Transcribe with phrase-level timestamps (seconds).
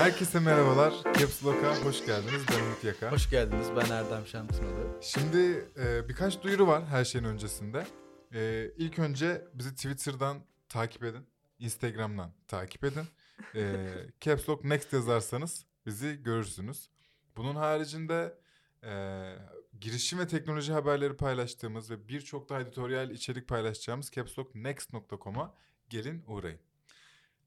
[0.00, 0.94] Herkese merhabalar.
[1.04, 2.42] Caps Lock'a hoş geldiniz.
[2.50, 3.12] Ben Umut Yaka.
[3.12, 3.66] Hoş geldiniz.
[3.76, 4.98] Ben Erdem Şamtınalı.
[5.02, 7.86] Şimdi e, birkaç duyuru var her şeyin öncesinde.
[8.34, 10.38] E, ilk önce bizi Twitter'dan
[10.68, 11.26] takip edin.
[11.58, 13.04] Instagram'dan takip edin.
[13.54, 13.86] E,
[14.20, 16.90] Caps Lock Next yazarsanız bizi görürsünüz.
[17.36, 18.38] Bunun haricinde
[18.84, 18.92] e,
[19.80, 25.54] girişim ve teknoloji haberleri paylaştığımız ve birçok da editoryal içerik paylaşacağımız capslocknext.com'a
[25.88, 26.60] gelin uğrayın.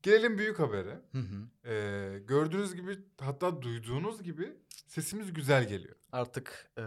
[0.04, 1.02] Gelelim büyük habere.
[1.12, 1.70] Hı hı.
[1.70, 4.54] Ee, gördüğünüz gibi hatta duyduğunuz gibi
[4.88, 5.96] sesimiz güzel geliyor.
[6.12, 6.84] Artık e,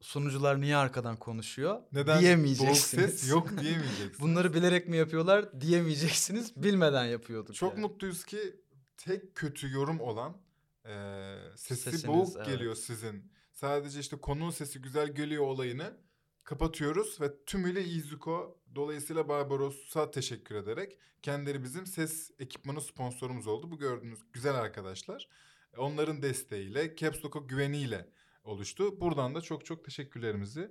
[0.00, 3.20] sunucular niye arkadan konuşuyor Neden boğuk diyemeyeceksiniz.
[3.20, 4.20] ses yok diyemeyeceksiniz.
[4.20, 6.56] Bunları bilerek mi yapıyorlar diyemeyeceksiniz.
[6.56, 7.54] Bilmeden yapıyorduk.
[7.54, 7.80] Çok yani.
[7.80, 8.56] mutluyuz ki
[8.96, 10.36] tek kötü yorum olan
[10.84, 12.46] e, sesi Sesiniz, boğuk evet.
[12.46, 13.32] geliyor sizin.
[13.52, 15.96] Sadece işte konunun sesi güzel geliyor olayını
[16.44, 23.70] kapatıyoruz ve tümüyle Izuko dolayısıyla Barbaros'a teşekkür ederek kendileri bizim ses ekipmanı sponsorumuz oldu.
[23.70, 25.28] Bu gördüğünüz güzel arkadaşlar.
[25.76, 28.08] Onların desteğiyle, Caps Lock'a güveniyle
[28.44, 29.00] oluştu.
[29.00, 30.70] Buradan da çok çok teşekkürlerimizi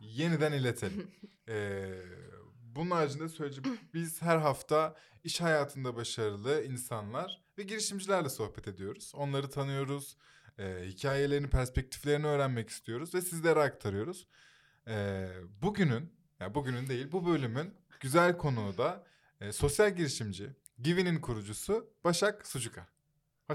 [0.00, 1.10] yeniden iletelim.
[1.48, 2.02] Ee,
[2.54, 3.78] bunun haricinde söyleyeceğim.
[3.94, 9.12] Biz her hafta iş hayatında başarılı insanlar ve girişimcilerle sohbet ediyoruz.
[9.14, 10.16] Onları tanıyoruz.
[10.58, 14.26] Ee, hikayelerini, perspektiflerini öğrenmek istiyoruz ve sizlere aktarıyoruz.
[14.88, 15.28] Ee,
[15.62, 19.04] bugünün, ya bugünün değil bu bölümün güzel konuğu da
[19.40, 20.50] e, sosyal girişimci,
[20.82, 22.86] Givi'nin kurucusu Başak Sucuka.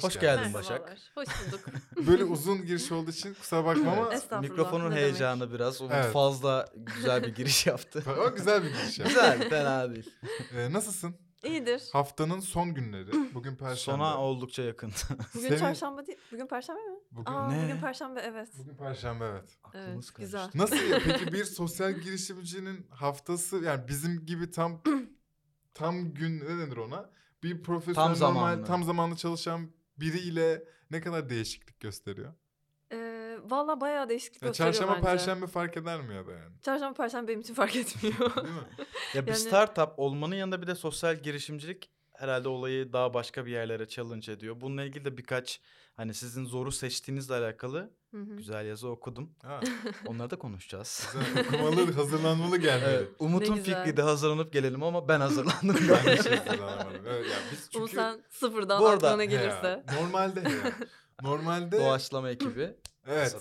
[0.02, 0.80] Hoş geldin Başak.
[0.80, 1.66] Merhabalar, Hoş bulduk.
[2.08, 5.82] Böyle uzun giriş olduğu için kusura bakma ama Mikrofonun ne heyecanı biraz.
[5.82, 6.14] Umut Evet.
[6.14, 8.04] fazla güzel bir giriş yaptı.
[8.18, 9.00] ama güzel bir giriş.
[9.00, 9.06] ya.
[9.06, 10.10] güzel, fena değil.
[10.56, 11.16] Ee, nasılsın?
[11.44, 11.84] İyidir.
[11.94, 13.12] Haftanın son günleri.
[13.34, 13.98] Bugün Perşembe.
[13.98, 14.92] Sona oldukça yakın.
[15.36, 16.18] Bugün Senin- çarşamba değil.
[16.32, 16.96] Bugün perşembe mi?
[17.12, 17.64] Bugün, Aa, Ne?
[17.64, 18.50] bugün perşembe evet.
[18.60, 19.58] bugün Perşembe evet.
[19.64, 20.42] Aklımız Evet, güzel.
[20.52, 20.58] karıştı.
[20.58, 21.00] Nasıl ya?
[21.06, 24.82] Peki bir sosyal girişimcinin haftası yani bizim gibi tam
[25.74, 27.10] tam gün ne denir ona?
[27.44, 28.52] Bir profesyonel Tam zamanlı.
[28.52, 32.34] normal tam zamanlı çalışan biriyle ne kadar değişiklik gösteriyor?
[33.44, 35.06] Valla bayağı değişiklik gösteriyor çarşamba bence.
[35.08, 36.54] perşembe fark eder mi ya da yani?
[36.62, 38.36] Çarşamba perşembe benim için fark etmiyor.
[38.36, 38.62] Değil mi?
[39.14, 43.52] Ya bir Yani- startup olmanın yanında bir de sosyal girişimcilik herhalde olayı daha başka bir
[43.52, 44.62] yerlere challenge ediyor.
[44.62, 45.62] Bununla ilgili de birkaç
[45.96, 48.36] hani sizin zoru seçtiğinizle alakalı Hı hı.
[48.36, 49.36] güzel yazı okudum.
[49.44, 49.60] Ha,
[50.08, 51.08] Onları da konuşacağız.
[51.14, 51.46] güzel.
[51.48, 52.96] Okumalı, hazırlanmalı gelmeli.
[52.96, 55.76] Evet, Umut'un fikri de hazırlanıp gelelim ama ben hazırlandım.
[55.90, 57.02] Ben hiç hazırlanamadım.
[57.08, 59.84] Evet, yani biz Ama çünkü sen sıfırdan Bu arada- aklına gelirse.
[59.88, 60.74] ya, normalde ya.
[61.22, 62.76] Normalde Doğaçlama ekibi.
[63.08, 63.36] Evet.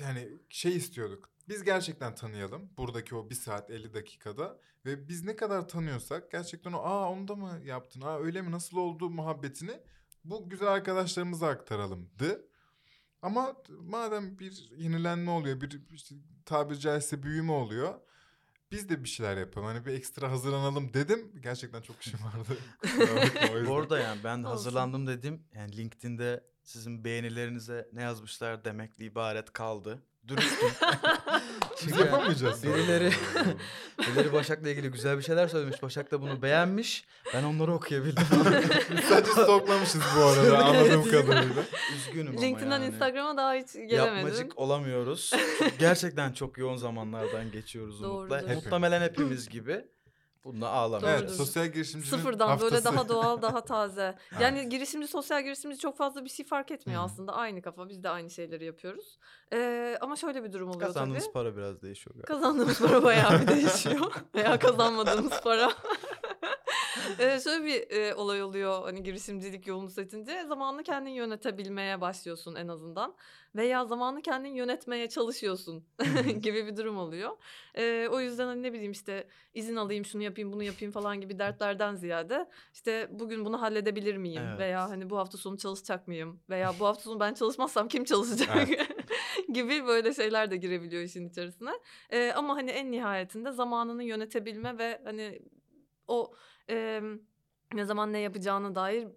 [0.00, 1.30] Yani şey istiyorduk.
[1.48, 2.70] Biz gerçekten tanıyalım.
[2.76, 4.58] Buradaki o bir saat 50 dakikada.
[4.84, 8.00] Ve biz ne kadar tanıyorsak gerçekten o aa onu da mı yaptın?
[8.00, 8.50] Aa öyle mi?
[8.50, 9.80] Nasıl oldu muhabbetini
[10.24, 12.48] bu güzel arkadaşlarımıza aktaralımdı.
[13.22, 16.14] Ama madem bir yenilenme oluyor, bir işte,
[16.46, 17.94] tabiri caizse büyüme oluyor.
[18.70, 19.66] Biz de bir şeyler yapalım.
[19.66, 21.32] Hani bir ekstra hazırlanalım dedim.
[21.42, 22.58] Gerçekten çok işim vardı.
[23.68, 24.50] Bu arada yani ben Olsun.
[24.50, 25.44] hazırlandım dedim.
[25.54, 30.02] Yani LinkedIn'de sizin beğenilerinize ne yazmışlar demekle ibaret kaldı.
[30.28, 30.68] Dürüstüm.
[31.72, 32.64] Biz Çünkü yapamayacağız.
[32.64, 33.12] birileri-
[33.98, 35.82] birileri Başak'la ilgili güzel bir şeyler söylemiş.
[35.82, 37.04] Başak da bunu beğenmiş.
[37.34, 38.24] Ben onları okuyabildim.
[38.96, 41.62] Biz sadece stoklamışız bu arada anladığım kadarıyla.
[41.96, 42.86] Üzgünüm ama LinkedIn'den yani.
[42.94, 44.16] Instagram'a daha hiç gelemedim.
[44.16, 45.32] Yapmacık olamıyoruz.
[45.78, 48.40] Gerçekten çok yoğun zamanlardan geçiyoruz Umut'la.
[48.40, 48.54] Doğrudur.
[48.54, 49.84] Muhtemelen hepimiz gibi.
[50.44, 51.22] Bununla ağlamayacağız.
[51.22, 52.84] Evet, sosyal girişimcinin Sıfırdan böyle haftası.
[52.96, 54.14] daha doğal, daha taze.
[54.40, 54.70] Yani Evet.
[54.70, 57.04] girişimci, sosyal girişimci çok fazla bir şey fark etmiyor Hı.
[57.04, 57.32] aslında.
[57.32, 59.18] Aynı kafa, biz de aynı şeyleri yapıyoruz.
[59.52, 61.32] Ee, ama şöyle bir durum oluyor Kazandığınız tabii.
[61.32, 62.26] para biraz değişiyor galiba.
[62.26, 64.12] Kazandığımız para bayağı bir değişiyor.
[64.34, 65.72] Veya kazanmadığımız para.
[67.18, 72.68] ee, şöyle bir e, olay oluyor hani girişimcilik yolunu seçince zamanını kendin yönetebilmeye başlıyorsun en
[72.68, 73.14] azından
[73.56, 75.84] veya zamanını kendin yönetmeye çalışıyorsun
[76.42, 77.30] gibi bir durum oluyor.
[77.74, 81.38] Ee, o yüzden hani ne bileyim işte izin alayım şunu yapayım bunu yapayım falan gibi
[81.38, 84.58] dertlerden ziyade işte bugün bunu halledebilir miyim Evet.
[84.58, 88.68] veya hani bu hafta sonu çalışacak mıyım veya bu hafta sonu ben çalışmazsam kim çalışacak
[89.52, 91.70] gibi böyle şeyler de girebiliyor işin içerisine.
[92.10, 95.42] Ee, ama hani en nihayetinde zamanını yönetebilme ve hani
[96.08, 96.34] o
[96.70, 97.02] e,
[97.74, 99.08] ne zaman ne yapacağına dair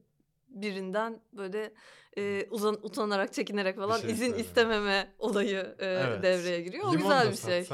[0.50, 1.74] birinden böyle
[2.18, 4.42] e, uzan, utanarak çekinerek falan şey izin isteme.
[4.42, 6.24] istememe olayı e, Evet.
[6.24, 6.84] devreye giriyor.
[6.88, 7.68] O Limon güzel da bir şey.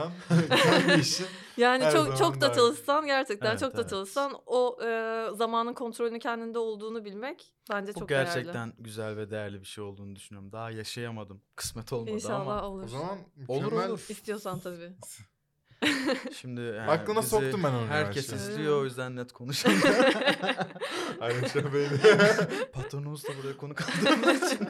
[1.57, 3.89] Yani her çok çok da çalışsan gerçekten Evet, çok da evet.
[3.89, 8.83] çalışsan o e, zamanın kontrolünü kendinde olduğunu bilmek bence Bu çok gerçekten değerli.
[8.83, 10.51] güzel ve değerli bir şey olduğunu düşünüyorum.
[10.51, 11.41] Daha yaşayamadım.
[11.55, 12.69] Kısmet olmadı İnşallah ama.
[12.69, 12.83] olur.
[12.83, 13.89] O zaman Olur, mükemmel.
[13.89, 14.05] olur.
[14.09, 14.91] İstiyorsan tabii.
[16.33, 18.41] Şimdi yani Aklına bizi soktum ben onu Herkes yavaş.
[18.41, 19.77] izliyor o yüzden net konuşalım.
[21.19, 21.97] Aynen şey böyle.
[22.73, 24.69] Patronumuz da buraya konu kaldırdığı için.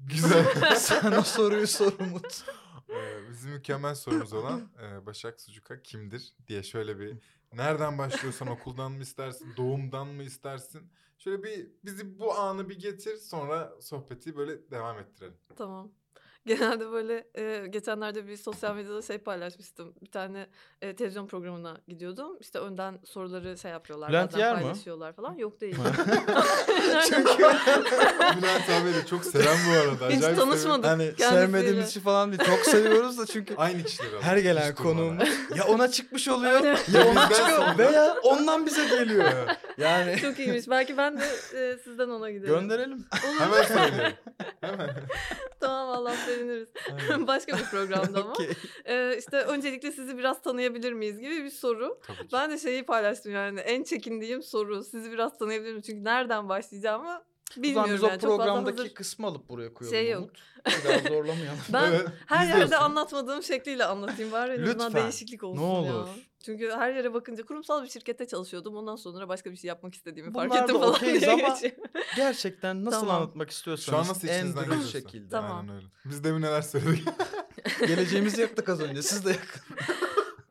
[0.00, 0.74] Güzel.
[0.76, 2.44] Sen o soruyu sor Umut.
[2.90, 7.16] Ee, biz bizim mükemmel sorumuz olan e, Başak Sucuk'a kimdir diye şöyle bir
[7.52, 10.92] nereden başlıyorsan okuldan mı istersin, doğumdan mı istersin?
[11.18, 15.36] Şöyle bir bizi bu anı bir getir sonra sohbeti böyle devam ettirelim.
[15.56, 15.90] Tamam.
[16.46, 19.94] Genelde böyle e, geçenlerde bir sosyal medyada şey paylaşmıştım.
[20.02, 20.46] Bir tane
[20.82, 22.36] e, televizyon programına gidiyordum.
[22.40, 24.08] İşte önden soruları şey yapıyorlar.
[24.08, 24.62] Bülent Yer mi?
[24.62, 25.34] paylaşıyorlar falan.
[25.34, 25.76] Yok değil.
[27.08, 30.08] Çünkü Bülent abi de çok selam bu arada.
[30.08, 30.84] Hiç Acayip tanışmadık.
[30.84, 31.30] Hani Kendisiyle.
[31.30, 32.42] sevmediğimiz için falan değil.
[32.44, 33.54] Çok seviyoruz da çünkü.
[33.56, 38.84] Aynı kişiler her gelen konuğumuz ya ona çıkmış oluyor ya ona çıkıyor veya ondan bize
[38.88, 39.30] geliyor.
[39.78, 40.68] Yani Çok iyiymiş.
[40.68, 42.54] Belki ben de e, sizden ona giderim.
[42.54, 43.06] gönderelim.
[43.28, 43.40] Olur.
[43.40, 44.16] Hemen söyleyelim.
[44.60, 44.90] Hemen.
[45.70, 46.68] tamam Allah seviniriz.
[47.26, 48.30] Başka bir programda ama.
[48.30, 48.50] Okey.
[48.84, 52.00] E, işte öncelikle sizi biraz tanıyabilir miyiz gibi bir soru.
[52.32, 55.82] Ben de şeyi paylaştım yani en çekindiğim soru sizi biraz tanıyabilir miyim?
[55.86, 57.22] Çünkü nereden başlayacağımı
[57.58, 58.20] O bilmiyorum biz o yani.
[58.20, 60.20] Fazla programdaki hazır- kısmı alıp buraya koyalım Şey yok.
[60.22, 60.42] Umut.
[60.66, 61.58] Bir daha zorlamayalım.
[61.72, 64.92] Ben Evet, her yerde anlatmadığım şekliyle anlatayım bari en Lütfen.
[64.92, 65.86] değişiklik Ne olsun olur.
[66.08, 66.14] ya.
[66.44, 68.76] Çünkü her yere bakınca kurumsal bir şirkette çalışıyordum.
[68.76, 71.48] Ondan sonra başka bir şey yapmak istediğimi fark Bunlar ettim da falan okeyiz diye ama
[71.48, 71.72] geçiyor.
[72.16, 73.16] Gerçekten nasıl Tamam.
[73.16, 74.98] anlatmak Şu an istiyorsanız nasıl en içinizden dürüst geliyorsa.
[74.98, 75.28] şekilde.
[75.30, 75.60] Tamam.
[75.60, 75.86] Aynen öyle.
[76.04, 77.08] Biz demin neler söyledik.
[77.86, 79.02] Geleceğimizi yaktık az önce.
[79.02, 79.62] Siz de yakın.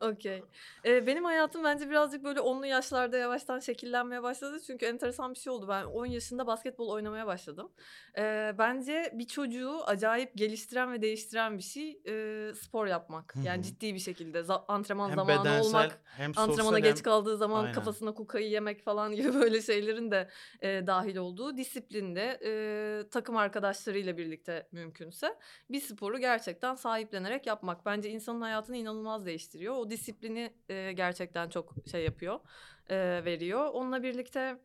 [0.00, 0.44] Okey.
[0.84, 4.60] Ee, benim hayatım bence birazcık böyle onlu yaşlarda yavaştan şekillenmeye başladı.
[4.66, 5.68] Çünkü enteresan bir şey oldu.
[5.68, 7.72] Ben 10 yaşında basketbol oynamaya başladım.
[8.18, 13.36] Ee, bence bir çocuğu acayip geliştiren ve değiştiren bir şey e, spor yapmak.
[13.36, 16.00] Hı Yani ciddi bir şekilde za- antrenman Hem zamanı bedensel olmak.
[16.04, 17.02] hem Antrenmana sosyal geç hem...
[17.02, 17.74] kaldığı zaman Aynen.
[17.74, 20.28] kafasına kukayı yemek falan gibi böyle şeylerin de
[20.60, 25.38] e, dahil olduğu disiplinde e, takım arkadaşlarıyla birlikte mümkünse
[25.70, 29.74] bir sporu gerçekten sahiplenerek yapmak bence insanın hayatını inanılmaz değiştiriyor.
[29.74, 30.54] O disiplini
[30.94, 32.40] gerçekten çok şey yapıyor,
[33.24, 33.66] veriyor.
[33.72, 34.58] Onunla birlikte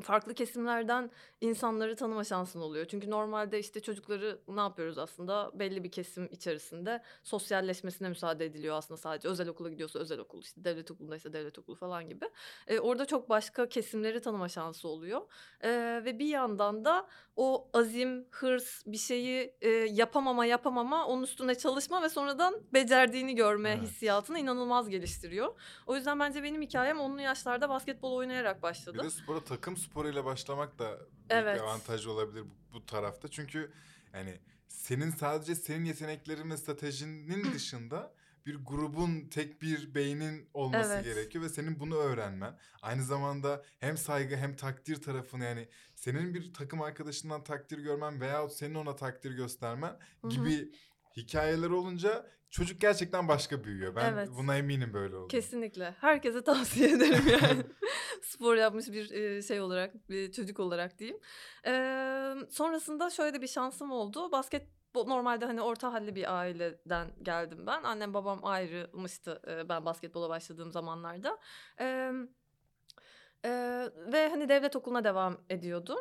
[0.00, 2.86] farklı kesimlerden insanları tanıma şansın oluyor.
[2.86, 8.98] Çünkü normalde işte çocukları ne yapıyoruz aslında belli bir kesim içerisinde sosyalleşmesine müsaade ediliyor aslında
[8.98, 9.28] sadece.
[9.28, 12.30] Özel okula gidiyorsa özel okul, işte devlet okulundaysa devlet okulu falan gibi.
[12.66, 15.20] Ee, orada çok başka kesimleri tanıma şansı oluyor.
[15.64, 21.54] Ee, ve bir yandan da o azim, hırs, bir şeyi e, yapamama yapamama, onun üstüne
[21.54, 23.82] çalışma ve sonradan becerdiğini görme Evet.
[23.82, 25.60] hissiyatını inanılmaz geliştiriyor.
[25.86, 28.98] O yüzden bence benim hikayem onlu yaşlarda basketbol oynayarak başladı.
[28.98, 31.56] Bir de spora takım sporuyla başlamak da büyük Evet.
[31.56, 33.28] bir avantaj olabilir bu, bu tarafta.
[33.28, 33.72] Çünkü
[34.14, 34.38] yani
[34.68, 38.14] senin sadece senin yeteneklerin ve stratejinin dışında
[38.46, 41.04] bir grubun tek bir beynin olması Evet.
[41.04, 42.58] gerekiyor ve senin bunu öğrenmen.
[42.82, 48.52] Aynı zamanda hem saygı hem takdir tarafını yani senin bir takım arkadaşından takdir görmen veyahut
[48.52, 50.30] senin ona takdir göstermen Hı hı.
[51.18, 53.96] Gibi hikayeler olunca çocuk gerçekten başka büyüyor.
[53.96, 54.28] Ben Evet.
[54.38, 55.28] buna eminim böyle olduğunu.
[55.28, 55.94] Kesinlikle.
[56.00, 57.62] Herkese tavsiye ederim yani.
[58.22, 61.20] Spor yapmış bir e, şey olarak, bir çocuk olarak diyeyim.
[61.66, 64.32] Ee, sonrasında şöyle de bir şansım oldu.
[64.32, 67.82] Basketbol normalde hani orta halli bir aileden geldim ben.
[67.82, 71.38] Annem babam ayrılmıştı e, ben basketbola başladığım zamanlarda.
[71.80, 72.12] Ee,
[73.44, 73.50] e,
[74.12, 75.98] ve hani devlet okuluna devam ediyordum.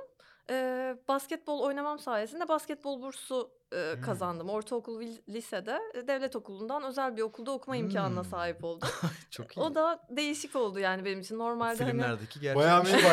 [0.52, 4.02] Ee, basketbol oynamam sayesinde basketbol bursu e, Hmm.
[4.02, 4.50] kazandım.
[4.50, 8.30] Ortaokul ve lisede e, devlet okulundan özel bir okulda okuma imkanına Hmm.
[8.30, 8.90] sahip oldum.
[9.32, 9.60] Çok iyi.
[9.62, 11.40] O da değişik oldu yani benim için.
[11.40, 12.58] Normalde hani Filmlerdeki gerçek.
[12.58, 13.10] Bayağı Amerika.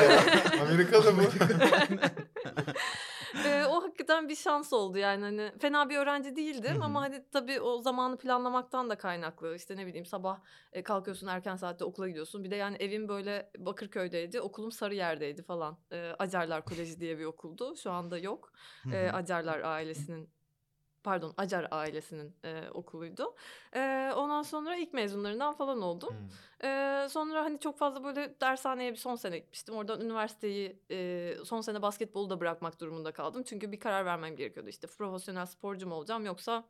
[0.62, 1.22] Amerika'da bu.
[3.46, 7.60] E, o hakikaten bir şans oldu yani hani fena bir öğrenci değildim ama hani tabii
[7.60, 9.54] o zamanı planlamaktan da kaynaklı.
[9.56, 10.40] İşte ne bileyim sabah
[10.72, 12.44] e, kalkıyorsun erken saatte okula gidiyorsun.
[12.44, 14.40] Bir de yani evim böyle Bakırköy'deydi.
[14.40, 15.78] Okulum Sarıyer'deydi falan.
[15.92, 17.76] E, Acarlar Koleji diye bir okuldu.
[17.76, 18.52] Şu anda yok.
[18.92, 19.10] E.
[19.10, 20.33] Acarlar ailesinin
[21.04, 23.34] pardon Acar ailesinin e, okuluydu.
[23.74, 26.10] E, ondan sonra ilk mezunlarından falan oldum.
[26.10, 26.68] Hmm.
[26.68, 29.74] E, sonra hani çok fazla böyle dershaneye bir son sene gitmiştim.
[29.74, 33.42] Oradan üniversiteyi e, son sene basketbolu da bırakmak durumunda kaldım.
[33.42, 34.68] Çünkü bir karar vermem gerekiyordu.
[34.70, 36.64] İşte profesyonel sporcu mu olacağım yoksa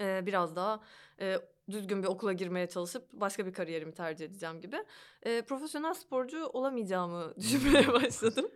[0.00, 0.80] e, biraz daha
[1.20, 1.38] e,
[1.70, 4.76] düzgün bir okula girmeye çalışıp başka bir kariyerimi tercih edeceğim gibi.
[5.22, 8.50] E, profesyonel sporcu olamayacağımı düşünmeye başladım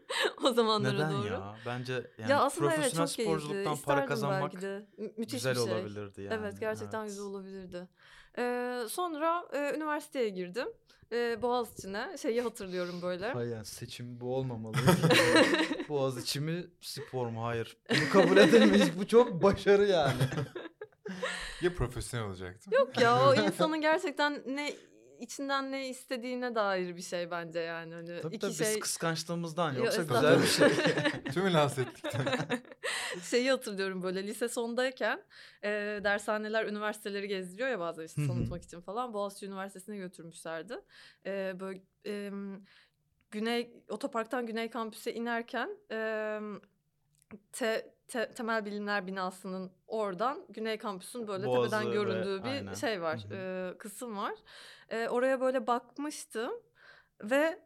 [0.44, 1.26] o zamanlara Neden doğru.
[1.26, 1.54] ya?
[1.66, 3.32] Bence yani ya aslında evet profesyonel çok keyifli.
[3.40, 4.86] sporculuktan para İsterdim kazanmak belki de.
[4.96, 5.72] Mü- müthiş güzel bir şey.
[5.72, 6.34] olabilirdi yani.
[6.34, 7.08] Evet gerçekten Evet.
[7.08, 7.88] güzel olabilirdi.
[8.38, 10.68] Ee, sonra e, üniversiteye girdim.
[11.12, 12.16] Ee, Boğaziçi'ne.
[12.22, 13.32] Şeyi hatırlıyorum böyle.
[13.32, 14.90] Hayır yani seçim bu olmamalıydı.
[15.88, 17.44] Boğaz içimi spor mu?
[17.44, 17.76] Hayır.
[17.90, 18.98] Bunu kabul edemeyiz.
[18.98, 20.14] Bu çok başarı yani.
[21.62, 22.72] Ya profesyonel olacaktım.
[22.72, 24.72] Yok ya o insanın gerçekten ne
[25.22, 27.94] içinden ne istediğine dair bir şey bence yani.
[27.94, 30.68] Hani Tabii iki tabii şey biz kıskançlığımızdan Yo, yoksa güzel bir şey.
[31.32, 32.04] Tümü lanse ettik.
[33.22, 35.22] şeyi hatırlıyorum böyle lise sondayken
[35.64, 40.74] e, dershaneler üniversiteleri gezdiriyor ya bazen işte tanıtmak için falan Boğaziçi Üniversitesi'ne götürmüşlerdi.
[41.26, 42.32] E, böyle e,
[43.30, 46.40] güney otoparktan güney kampüse inerken e,
[47.52, 52.74] te, te- temel bilimler binasının oradan Güney Kampüs'ün böyle Boğazı tepeden ve- göründüğü bir aynen.
[52.74, 53.24] şey var.
[53.28, 53.34] Hı
[53.74, 54.34] e, kısım var.
[54.88, 56.52] E, oraya böyle bakmıştım
[57.22, 57.62] ve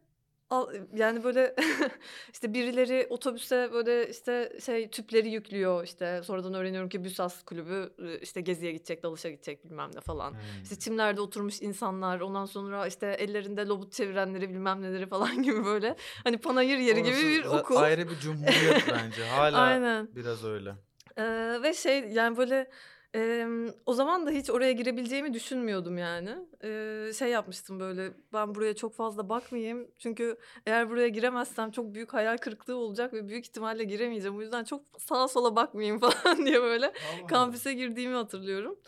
[0.93, 1.55] yani böyle
[2.33, 8.41] işte birileri otobüse böyle işte şey tüpleri yüklüyor işte sonradan öğreniyorum ki Büsas kulübü işte
[8.41, 10.31] geziye gidecek dalışa gidecek bilmem ne falan.
[10.31, 10.39] Hmm.
[10.63, 15.95] İşte çimlerde oturmuş insanlar ondan sonra işte ellerinde lobut çevirenleri bilmem neleri falan gibi böyle
[16.23, 17.75] hani panayır yeri gibi Orası bir za- okul.
[17.75, 19.25] Ayrı bir cumhuriyet bence.
[19.25, 20.09] Hala Aynen.
[20.15, 20.75] biraz öyle.
[21.17, 22.69] Ee, ve şey yani böyle
[23.15, 23.47] e,
[23.85, 26.35] o zaman da hiç oraya girebileceğimi düşünmüyordum yani.
[26.63, 29.91] Ee, şey yapmıştım böyle ben buraya çok fazla bakmayayım.
[29.97, 34.37] Çünkü eğer buraya giremezsem çok büyük hayal kırıklığı olacak ve büyük ihtimalle giremeyeceğim.
[34.37, 38.79] O yüzden çok sağa sola bakmayayım falan diye böyle Allah kampüse girdiğimi hatırlıyorum.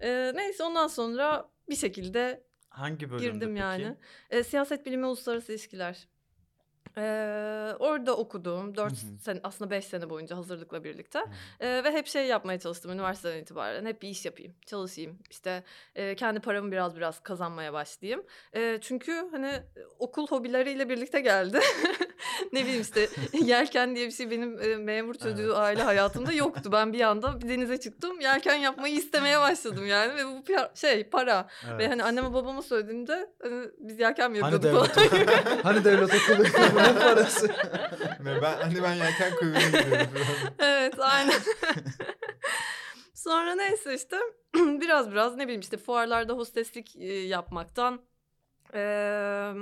[0.00, 3.60] Ee, neyse ondan sonra bir şekilde Hangi bölümde girdim peki?
[3.60, 3.96] yani.
[4.30, 6.08] Ee, siyaset bilimi uluslararası ilişkiler.
[6.96, 8.76] Ee, orada okudum.
[8.76, 9.18] 4 Hı hı.
[9.22, 11.18] sene aslında 5 sene boyunca hazırlıkla birlikte.
[11.60, 13.86] Ee, ve hep şey yapmaya çalıştım üniversiteden itibaren.
[13.86, 15.18] Hep bir iş yapayım, çalışayım.
[15.30, 15.62] İşte
[15.94, 18.22] e, kendi paramı biraz biraz kazanmaya başlayayım.
[18.54, 19.52] E, çünkü hani
[19.98, 21.60] okul hobileriyle birlikte geldi.
[22.52, 23.08] ne bileyim işte
[23.44, 25.56] yelken diye bir şey benim e, memur çocuğu Evet.
[25.56, 26.70] aile hayatımda yoktu.
[26.72, 28.20] Ben bir anda denize çıktım.
[28.20, 30.42] Yelken yapmayı istemeye başladım yani ve bu
[30.74, 31.48] şey para.
[31.64, 31.90] Ve Evet.
[31.90, 35.58] hani anneme babama söylediğimde hani biz yelken mi Hani yapıyorduk devlet falan.
[35.62, 36.44] hani devlet okulu?
[36.78, 37.48] Bunun parası.
[38.20, 40.10] Ne, ben hani ben yelken kulübüne gidiyorum
[40.58, 41.40] evet aynen.
[43.14, 44.16] Sonra neyse işte
[44.54, 48.00] biraz biraz ne bileyim işte fuarlarda hosteslik e, yapmaktan
[48.74, 49.52] eee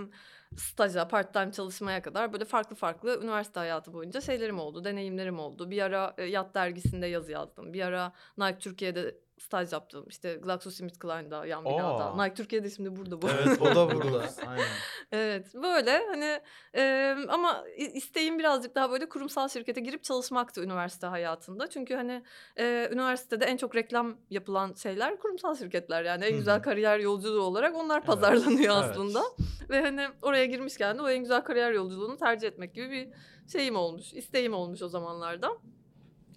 [0.56, 5.70] staja, part time çalışmaya kadar böyle farklı farklı üniversite hayatı boyunca şeylerim oldu, deneyimlerim oldu.
[5.70, 7.72] Bir ara e, Yat dergisinde yazı yazdım.
[7.72, 10.04] Bir ara Nike Türkiye'de staj yaptım.
[10.08, 12.04] İşte GlaxoSmithKline'da yan binada.
[12.04, 12.24] Aa.
[12.24, 13.28] Nike Türkiye'de şimdi burada bu.
[13.28, 14.24] evet o da burada.
[14.46, 14.64] Aynen.
[15.12, 16.40] Evet böyle hani
[16.74, 21.70] e, ama isteğim birazcık daha böyle kurumsal şirkete girip çalışmaktı üniversite hayatında.
[21.70, 22.22] Çünkü hani
[22.56, 27.74] e, üniversitede en çok reklam yapılan şeyler kurumsal şirketler yani en güzel kariyer yolculuğu olarak
[27.74, 28.90] onlar Evet, pazarlanıyor evet.
[28.90, 29.22] aslında.
[29.70, 33.08] Ve hani oraya girmişken de o en güzel kariyer yolculuğunu tercih etmek gibi bir
[33.52, 35.48] şeyim olmuş, isteğim olmuş o zamanlarda.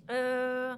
[0.10, 0.72] Ee,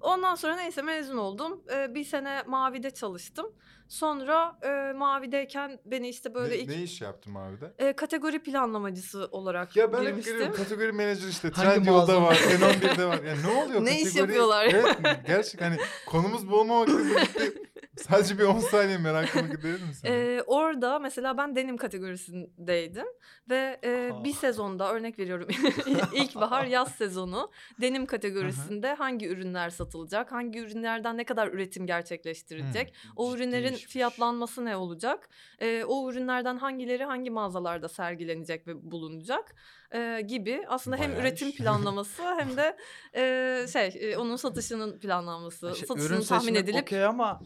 [0.00, 1.62] ondan sonra neyse mezun oldum.
[1.72, 3.46] Ee, bir sene Mavi'de çalıştım.
[3.88, 7.74] Sonra e, Mavi'deyken beni işte böyle ne, ilk ne iş yaptım abi de?
[7.78, 10.32] e, kategori planlamacısı olarak Ya ben hep girmiştim.
[10.34, 13.22] görüyorum kategori menajer işte Trendyol'da var, N11'de var.
[13.22, 14.20] Ya ne oluyor Ne iş kategori?
[14.20, 14.64] yapıyorlar?
[14.64, 16.60] Evet gerçekten hani konumuz bu
[16.98, 17.52] birlikte
[17.96, 20.08] sadece bir 10 saniye merakımı giderir misin?
[20.10, 23.06] Ee, orada mesela ben denim kategorisindeydim
[23.50, 25.48] ve e, bir sezonda örnek veriyorum
[26.14, 33.30] ilkbahar yaz sezonu denim kategorisinde hangi ürünler satılacak, hangi ürünlerden ne kadar üretim gerçekleştirilecek, o
[33.32, 33.92] Ciddi ürünlerin işmiş.
[33.92, 35.28] fiyatlanması ne olacak,
[35.58, 39.54] e, o ürünlerden hangileri hangi mağazalarda sergilenecek ve bulunacak
[39.94, 41.56] e, gibi aslında hem Bayağı üretim iş.
[41.58, 42.76] planlaması hem de
[43.14, 47.40] e, şey e, onun satışının planlanması, şey, satışının ürün tahmin edilip okey ama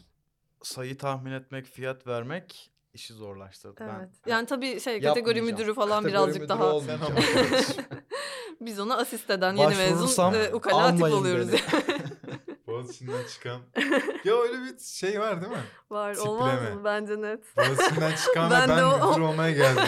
[0.64, 3.76] sayı tahmin etmek, fiyat vermek işi zorlaştırdı.
[3.80, 4.09] Ben Evet.
[4.26, 7.12] Yani tabii şey kategori müdürü falan Kategori birazcık müdürü daha olmayacağım.
[8.61, 11.49] biz ona asist eden yeni mezun e, ukala tip almayın oluyoruz.
[12.66, 13.61] Boğaziçi'nden çıkan.
[14.25, 15.59] Ya öyle bir şey var değil mi?
[15.90, 16.75] Var olmaz Tipleme.
[16.75, 16.85] mı?
[16.85, 17.56] Bence net.
[17.56, 19.83] Boğaziçi'nden çıkan Ben ve de ben o- müdür olmaya geldim.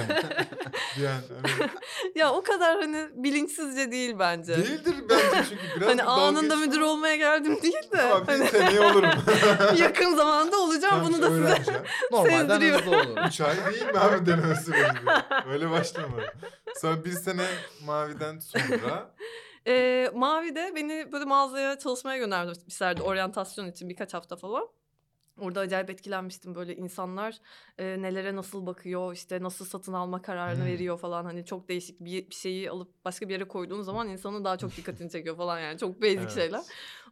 [1.02, 1.20] Yani
[1.58, 1.70] hani
[2.14, 4.56] Ya o kadar hani bilinçsizce değil bence.
[4.56, 6.66] değildir bence çünkü biraz Hani anında geçme.
[6.66, 7.96] müdür olmaya geldim değil de.
[7.96, 9.10] Tamam bir hani seneye olurum.
[9.78, 11.40] yakın zamanda olacağım Tamam, bunu da size.
[11.42, 11.82] öğreneceğim.
[12.12, 13.16] Normalden hızlı olur.
[13.46, 14.98] Ay değil mi abi deneme süreci?
[15.50, 16.32] Öyle başlamadı.
[16.80, 17.44] Sonra bir sene
[17.84, 19.14] maviden sonra
[19.68, 24.68] Ee, Mavi'de beni böyle mağazaya çalışmaya göndermişlerdi oryantasyon için birkaç hafta falan.
[25.40, 27.38] Orada acayip etkilenmiştim böyle insanlar
[27.78, 30.66] e, nelere nasıl bakıyor işte nasıl satın alma kararını Hmm.
[30.66, 34.44] veriyor falan hani çok değişik bir, bir şeyi alıp başka bir yere koyduğun zaman insanın
[34.44, 36.30] daha çok dikkatini çekiyor falan yani çok basic Evet.
[36.32, 36.62] şeyler.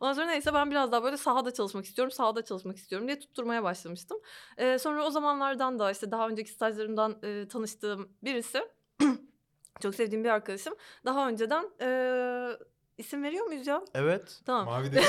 [0.01, 3.63] Ondan sonra neyse ben biraz daha böyle sahada çalışmak istiyorum sahada çalışmak istiyorum diye tutturmaya
[3.63, 4.19] başlamıştım.
[4.59, 8.63] E, sonra o zamanlardan da işte daha önceki stajlarımdan e, tanıştığım birisi
[9.83, 11.89] çok sevdiğim bir arkadaşım daha önceden e,
[12.99, 13.83] isim veriyor muyuz ya?
[13.95, 14.41] Evet.
[14.47, 14.65] Tamam.
[14.65, 15.01] mavide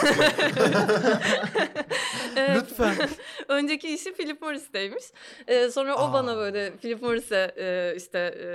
[2.36, 2.62] Evet.
[2.62, 2.96] Lütfen.
[3.48, 5.04] Önceki işi Philip Morris'teymiş.
[5.48, 6.14] Ee, sonra o Aa.
[6.14, 8.48] bana böyle Philip Morris'e e, işte e,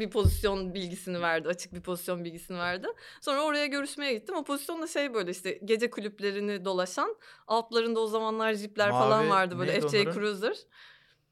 [0.00, 1.48] bir pozisyon bilgisini verdi.
[1.48, 2.86] Açık bir pozisyon bilgisini verdi.
[3.20, 4.36] Sonra oraya görüşmeye gittim.
[4.36, 7.16] O pozisyon da şey böyle işte gece kulüplerini dolaşan.
[7.46, 10.12] Altlarında o zamanlar jipler falan Mavi, vardı böyle FJ onların?
[10.12, 10.56] Cruiser.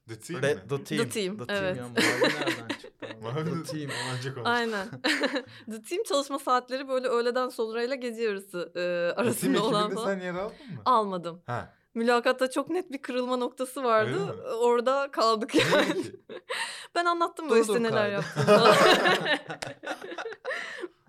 [0.08, 0.62] The Team Red, mi?
[0.68, 1.08] the Team.
[1.08, 1.76] Team, evet.
[1.76, 1.94] Ya, mavi
[2.34, 3.06] nereden çıktı?
[3.22, 3.90] Mavi the Team.
[4.12, 4.50] Ancak olmuş.
[4.50, 4.88] Aynen.
[5.70, 10.00] The Team çalışma saatleri böyle öğleden sonrayla gece yarısı e, The Team arasında olan ekibinde
[10.00, 10.14] falan.
[10.14, 10.82] sen yer aldın mı?
[10.84, 11.42] Almadım.
[11.46, 11.74] Ha.
[11.94, 14.36] Mülakatta çok net bir kırılma noktası vardı.
[14.60, 16.04] Orada kaldık yani.
[16.94, 18.24] Ben anlattım böyle işte neler kaydı.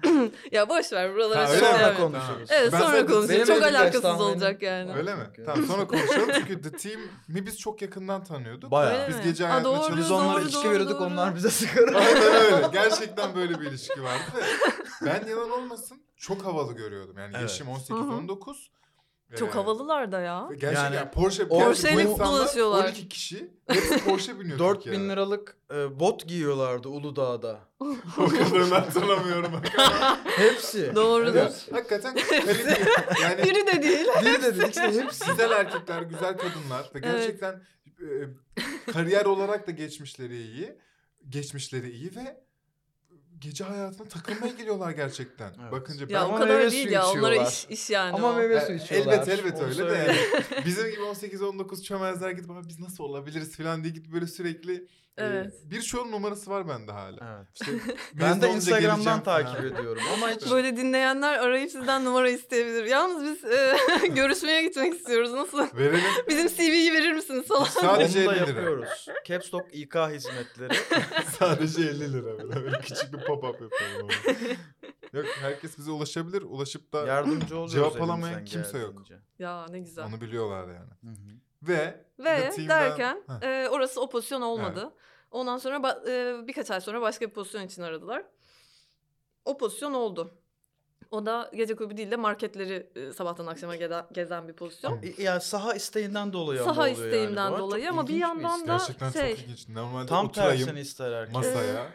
[0.52, 1.42] Ya boş ver buralara.
[1.44, 1.66] Ha, şey öyle?
[1.68, 1.98] Sonra evet.
[1.98, 2.50] konuşuruz.
[2.52, 3.48] Evet Ben sonra konuşuruz.
[3.48, 4.94] Çok alakasız olacak yani.
[4.94, 5.24] Öyle mi?
[5.46, 8.72] Tamam sonra konuşalım çünkü The Team'i biz çok yakından tanıyorduk.
[8.72, 9.10] Bayağı.
[9.10, 10.26] Biz gece Ha, hayatında doğru, Biz çalışıyorduk.
[10.30, 11.98] onlara doğru, veriyorduk onlar bize sigara.
[11.98, 12.68] Aynen öyle.
[12.74, 14.42] Gerçekten böyle bir ilişki vardı ve
[15.06, 17.18] ben yalan olmasın çok havalı görüyordum.
[17.18, 17.42] Yani Evet.
[17.42, 17.96] yaşım Hı hı.
[17.96, 18.56] 18-19.
[19.40, 20.48] Çok Ee, havalılar da ya.
[20.52, 22.86] Gerçekten Yani Porsche, o- gerçi Porsche'yle bu insanlar dolaşıyorlar.
[22.86, 25.10] 12 kişi hepsi Porsche biniyor 4000 Türkiye'de.
[25.10, 27.60] liralık e, bot giyiyorlardı Uludağ'da.
[28.18, 29.52] O kadarını hatırlamıyorum.
[30.26, 30.96] Hepsi.
[30.96, 31.36] Doğrudur.
[31.36, 32.78] Ya, hakikaten kaliteli.
[33.22, 34.08] Yani Biri de değil.
[34.22, 35.26] Bir de işte hepsi.
[35.32, 37.04] güzel erkekler, güzel kadınlar ve Evet.
[37.04, 37.62] gerçekten
[38.02, 38.08] e,
[38.94, 40.78] kariyer olarak da geçmişleri iyi.
[41.30, 42.45] Geçmişleri iyi ve
[43.42, 45.52] gece hayatına takılmaya geliyorlar gerçekten.
[45.62, 45.72] Evet.
[45.72, 47.02] Bakınca ben Ya o Ama kadar meyve değil ya.
[47.10, 47.52] Onlara içiyorlar.
[47.52, 48.34] iş, iş yani Ama o.
[48.36, 49.14] meyve E, suyu içiyorlar.
[49.14, 50.66] Elbet elbet Onu öyle de yani.
[50.66, 54.88] Bizim gibi 18-19 çömezler gidip "Abi biz nasıl olabiliriz falan diye gidip böyle sürekli
[55.18, 55.54] Evet.
[55.68, 57.38] e, birçoğun numarası var bende hala.
[57.38, 57.48] Evet.
[57.54, 62.84] İşte Ben de Instagram'dan takip ediyorum ama hiç Böyle dinleyenler arayıp sizden numara isteyebilir.
[62.84, 65.32] Yalnız biz e, görüşmeye gitmek istiyoruz.
[65.34, 65.78] Nasıl?
[65.78, 66.02] Verelim.
[66.30, 67.64] Bizim CV'yi verir misiniz falan.
[67.64, 68.50] Sadece onu da 50 lira.
[68.50, 69.06] yapıyoruz.
[69.26, 70.74] Caps Lock İK hizmetleri.
[71.40, 72.38] Sadece 50 lira.
[72.38, 74.10] Böyle, böyle küçük bir pop-up yapalım.
[75.14, 76.42] Yok herkes bize ulaşabilir.
[76.42, 78.96] Ulaşıp da Yardımcı Cevap alamayan kimse yok.
[79.40, 80.06] Ya ne güzel.
[80.06, 80.92] onu biliyorlar yani.
[81.04, 81.45] Hı hı.
[81.68, 84.94] Ve Ve The derken e, orası o pozisyon olmadı.
[85.32, 86.10] Ondan sonra ba-
[86.44, 88.24] e, birkaç ay sonra başka bir pozisyon için aradılar.
[89.46, 90.34] O pozisyon oldu.
[91.12, 95.00] O da gece kulübü değil de marketleri e, sabahtan akşama gede- gezen bir pozisyon.
[95.18, 97.50] E, Ya saha isteğinden dolayı ama Saha oluyor yani isteğimden.
[97.50, 99.70] Çok dolayı ama bir yandan da gerçekten şey- çok ilginç.
[99.70, 101.34] Normalde Tam oturayım tersini ister herkes.
[101.36, 101.88] masaya.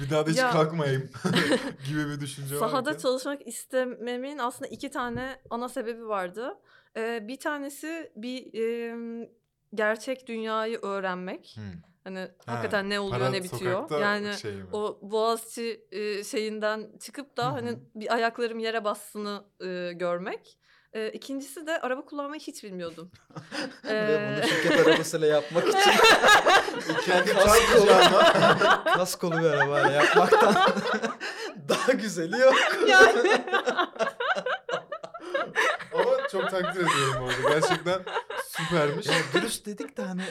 [0.00, 1.10] bir daha da hiç Ya- kalkmayayım
[1.88, 2.98] gibi bir düşünce Sahada varken.
[3.02, 6.58] çalışmak istememin aslında iki tane ana sebebi vardı.
[6.96, 8.94] Ee, bir tanesi bir e,
[9.74, 11.52] gerçek dünyayı öğrenmek.
[11.56, 11.64] Hmm.
[12.04, 14.00] Hani hakikaten ne oluyor Para ne bitiyor.
[14.00, 14.64] Yani şey mi?
[14.72, 17.52] o Boğaziçi e, şeyinden çıkıp da Hı hı.
[17.52, 20.58] hani bir ayaklarım yere bassını e, görmek.
[20.92, 23.10] E, ikincisi de araba kullanmayı hiç bilmiyordum.
[23.84, 25.80] Ve bunu Ee, şirket arabasıyla yapmak için
[27.06, 27.86] Kendi kaskolu,
[28.84, 30.54] kaskolu bir arabayla yapmaktan
[31.68, 32.54] daha güzeli yok.
[32.88, 33.44] yani
[36.32, 37.48] çok takdir ediyorum orada.
[37.48, 38.02] Gerçekten
[38.48, 39.06] süpermiş.
[39.06, 40.22] Ya dürüst dedik de hani.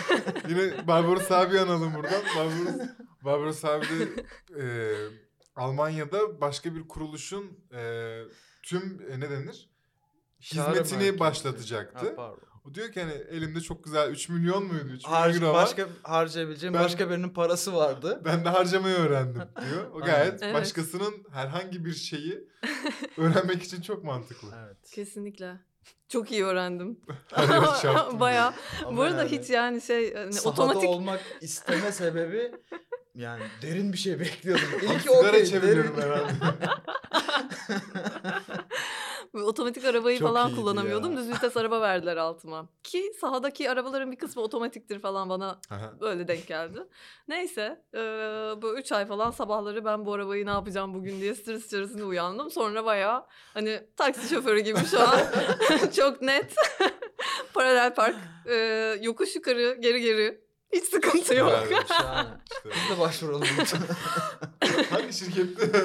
[0.48, 2.22] Yine Barbaros abi analım buradan.
[2.36, 2.88] Barbaros,
[3.24, 4.24] Barbaros abi de
[4.60, 4.64] e,
[5.56, 8.20] Almanya'da başka bir kuruluşun e,
[8.62, 9.70] tüm e, ne denir?
[10.40, 12.06] Hizmetini başlatacaktı.
[12.06, 12.49] Ha, pardon.
[12.64, 14.84] O diyor ki hani elimde çok güzel 3 milyon muydu?
[14.84, 15.54] 3 milyon Harc, euro var.
[15.54, 18.20] başka harcayabileceğim Ben- başka birinin parası vardı.
[18.24, 19.90] Ben de harcamayı öğrendim diyor.
[19.94, 20.54] O gayet Evet.
[20.54, 22.48] başkasının herhangi bir şeyi
[23.18, 24.48] öğrenmek için çok mantıklı.
[24.64, 24.76] Evet.
[24.94, 25.56] kesinlikle.
[26.08, 27.00] Çok iyi öğrendim.
[28.20, 28.54] Baya.
[28.92, 32.52] Bu arada yani hiç yani şey hani sahada otomatik olmak isteme sebebi
[33.14, 34.64] yani derin bir şey bekliyordum.
[34.82, 36.34] İlk sigara okey, içebiliyorum derin- herhalde.
[39.34, 41.12] Otomatik arabayı Çok falan kullanamıyordum.
[41.12, 41.16] ya.
[41.18, 42.68] Düz vites araba verdiler altıma.
[42.82, 45.92] Ki sahadaki arabaların bir kısmı otomatiktir falan bana Aha.
[46.00, 46.78] böyle denk geldi.
[47.28, 48.00] Neyse eee
[48.62, 52.50] bu üç ay falan sabahları ben bu arabayı ne yapacağım bugün diye stres içerisinde uyandım.
[52.50, 55.18] Sonra bayağı hani taksi şoförü gibi şu an
[55.96, 56.54] çok net
[57.54, 58.16] paralel park
[58.46, 60.40] eee, yokuş yukarı geri geri
[60.72, 61.52] hiç sıkıntı yok.
[61.88, 62.28] Şahane.
[62.52, 62.70] İşte.
[62.90, 63.42] Biz de başvuralım.
[64.90, 65.82] Hangi şirkette?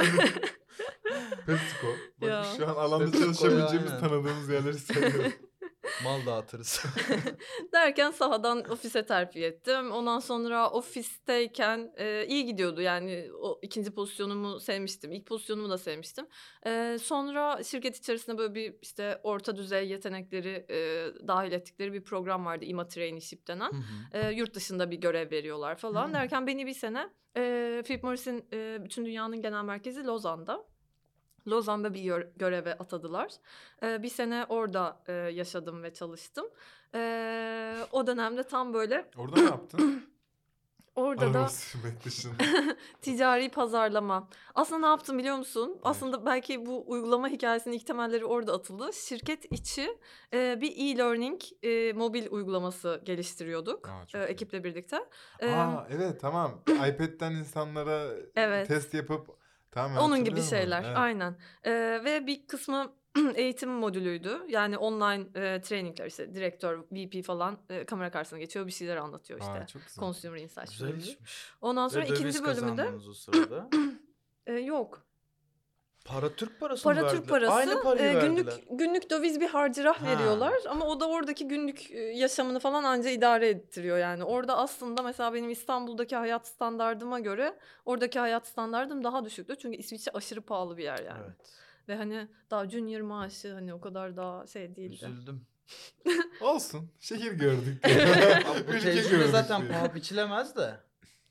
[1.46, 1.88] PepsiCo.
[2.22, 2.46] Bak Ya.
[2.58, 4.00] şu an alanda PepsiCo çalışabileceğimiz aynen.
[4.00, 5.34] tanıdığımız yerleri sayıyorum.
[6.04, 6.86] Mal dağıtırız.
[7.74, 9.92] Derken sahadan ofise terfi ettim.
[9.92, 12.82] Ondan sonra ofisteyken e, iyi gidiyordu.
[12.82, 15.12] Yani o ikinci pozisyonumu sevmiştim.
[15.12, 16.28] İlk pozisyonumu da sevmiştim.
[16.66, 20.78] E, sonra şirket içerisinde böyle bir işte orta düzey yetenekleri e,
[21.28, 22.66] dahil ettikleri bir program vardı.
[22.66, 23.72] IMA Traineeship denen.
[24.14, 26.08] E, yurt dışında bir görev veriyorlar falan.
[26.08, 26.14] Hmm.
[26.14, 30.66] Derken beni bir sene e, Philip Morris'in e, bütün dünyanın genel merkezi Lozan'da.
[31.48, 33.32] Lozan'da bir gör- göreve atadılar.
[33.84, 36.46] E, bir sene orada e, yaşadım ve çalıştım.
[36.96, 40.06] E, o dönemde tam böyle Orada ne yaptın?
[40.96, 42.34] orada da sürmek dışında.
[43.02, 44.30] ticari pazarlama.
[44.56, 45.68] Aslında ne yaptım biliyor musun?
[45.68, 45.80] Hayır.
[45.84, 48.94] Aslında belki bu uygulama hikayesinin ilk temelleri orada atıldı.
[48.94, 49.98] Şirket içi
[50.34, 53.90] e, bir e-learning e, mobil uygulaması geliştiriyorduk.
[53.90, 54.28] Aa, e, iyi.
[54.28, 54.98] ekiple birlikte.
[55.42, 56.62] Aa evet tamam.
[56.70, 58.68] iPad'den insanlara Evet.
[58.68, 59.35] test yapıp
[59.76, 60.98] tamam Onun gibi şeyler Evet.
[60.98, 61.38] aynen.
[61.64, 62.94] Ee, ve bir kısmı
[63.36, 64.42] eğitim modülüydü.
[64.48, 69.40] Yani online e, trainingler işte direktör, VP falan e, kamera karşısına geçiyor bir şeyler anlatıyor
[69.40, 69.52] işte.
[69.52, 70.02] Aa, çok güzel.
[70.02, 71.54] Consumer Insights Güzel işmiş.
[71.62, 73.70] Ondan sonra Ve ikinci bölümünde o sırada.
[74.48, 75.06] e, yok.
[76.06, 77.30] Para Türk parası mı Para Türk verdiler?
[77.30, 77.54] parası.
[77.54, 78.64] Aynı parayı e, günlük verdiler.
[78.72, 80.06] günlük döviz bir harcırah Ha.
[80.08, 84.24] veriyorlar ama o da oradaki günlük e, yaşamını falan anca idare ettiriyor yani.
[84.24, 89.56] Orada aslında mesela benim İstanbul'daki hayat standardıma göre oradaki hayat standardım daha düşüktü.
[89.62, 91.24] Çünkü İsviçre aşırı pahalı bir yer yani.
[91.26, 91.36] Evet.
[91.88, 94.94] Ve hani daha junior maaşı hani o kadar daha şey değildi.
[95.06, 95.46] Üzüldüm.
[96.42, 96.90] Olsun.
[97.00, 97.84] Şehir gördük.
[98.68, 100.74] Bu tecrübe gördük zaten paha biçilemez de.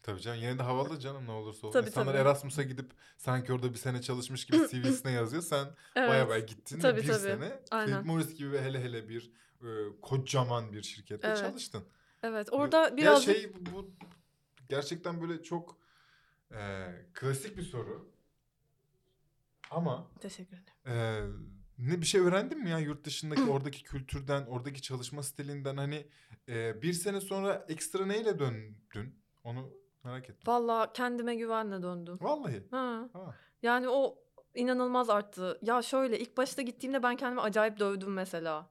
[0.05, 1.81] Tabii canım yine de havalı canım ne olursa olsun.
[1.81, 2.21] Tabii, İnsanlar tabii.
[2.23, 5.43] Erasmus'a gidip sanki orada bir sene çalışmış gibi CV'sine yazıyor.
[5.43, 6.09] Sen Evet.
[6.09, 7.19] baya baya gittin Tabii, bir tabii.
[7.19, 7.93] sene Aynen.
[7.93, 11.39] Philip Morris gibi hele hele bir e, kocaman bir şirkette Evet.
[11.39, 11.85] çalıştın.
[12.23, 13.91] Evet orada Ya birazcık şey bu
[14.69, 15.77] gerçekten böyle çok
[16.53, 18.11] e, klasik bir soru.
[19.71, 20.73] Ama teşekkür ederim.
[20.87, 21.23] e,
[21.79, 26.07] ne bir şey öğrendin mi ya yurt dışındaki oradaki kültürden, oradaki çalışma stilinden hani
[26.49, 29.19] e, bir sene sonra ekstra neyle döndün?
[29.45, 29.71] Onu
[30.05, 30.43] merak ettim.
[30.47, 32.19] Valla kendime güvenle döndüm.
[32.21, 32.69] Vallahi.
[32.71, 33.09] Ha.
[33.13, 33.35] Ha.
[33.63, 34.19] Yani o
[34.55, 35.59] inanılmaz arttı.
[35.63, 38.71] Ya şöyle ilk başta gittiğimde ben kendimi acayip dövdüm mesela.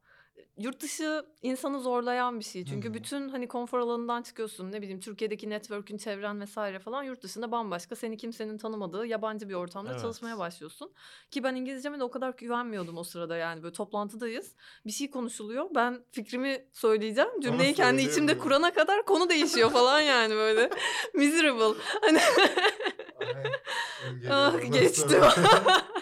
[0.58, 2.66] Yurt dışı insanı zorlayan bir şey.
[2.66, 2.94] Çünkü Hı hı.
[2.94, 4.72] bütün hani konfor alanından çıkıyorsun.
[4.72, 7.96] Ne bileyim Türkiye'deki network'ün, çevren vesaire falan yurt dışında bambaşka.
[7.96, 10.02] Seni kimsenin tanımadığı yabancı bir ortamda Evet.
[10.02, 10.92] çalışmaya başlıyorsun.
[11.32, 13.64] Ki ben İngilizceme de o kadar güvenmiyordum o sırada yani.
[13.64, 14.56] Böyle toplantıdayız.
[14.86, 15.66] Bir şey konuşuluyor.
[15.76, 17.40] Ben fikrimi söyleyeceğim.
[17.42, 20.70] Cümleyi kendi içimde kurana kadar konu değişiyor falan yani böyle.
[21.14, 21.80] Miserable.
[22.02, 22.20] Hani
[24.32, 25.34] Ah geliyor.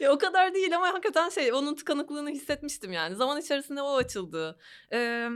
[0.00, 3.16] ya o kadar değil ama hakikaten şey onun tıkanıklığını hissetmiştim yani.
[3.16, 4.58] Zaman içerisinde o açıldı.
[4.92, 5.28] Ee,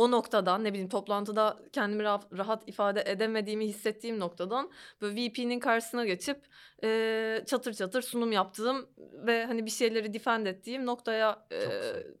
[0.00, 6.04] o noktadan ne bileyim toplantıda kendimi rah- rahat ifade edemediğimi hissettiğim noktadan böyle VP'nin karşısına
[6.04, 6.46] geçip
[6.84, 8.88] e, çatır çatır sunum yaptığım
[9.26, 11.58] ve hani bir şeyleri defend ettiğim noktaya e,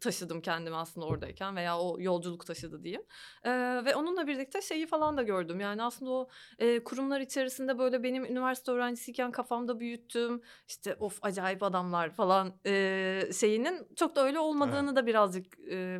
[0.00, 3.02] taşıdım kendimi aslında oradayken veya o yolculuk taşıdı diyeyim.
[3.44, 3.50] E,
[3.84, 5.60] ve onunla birlikte şeyi falan da gördüm.
[5.60, 11.62] Yani aslında o e, kurumlar içerisinde böyle benim üniversite öğrencisiyken kafamda büyüttüğüm işte of acayip
[11.62, 15.98] adamlar falan e, şeyinin çok da öyle olmadığını da birazcık e,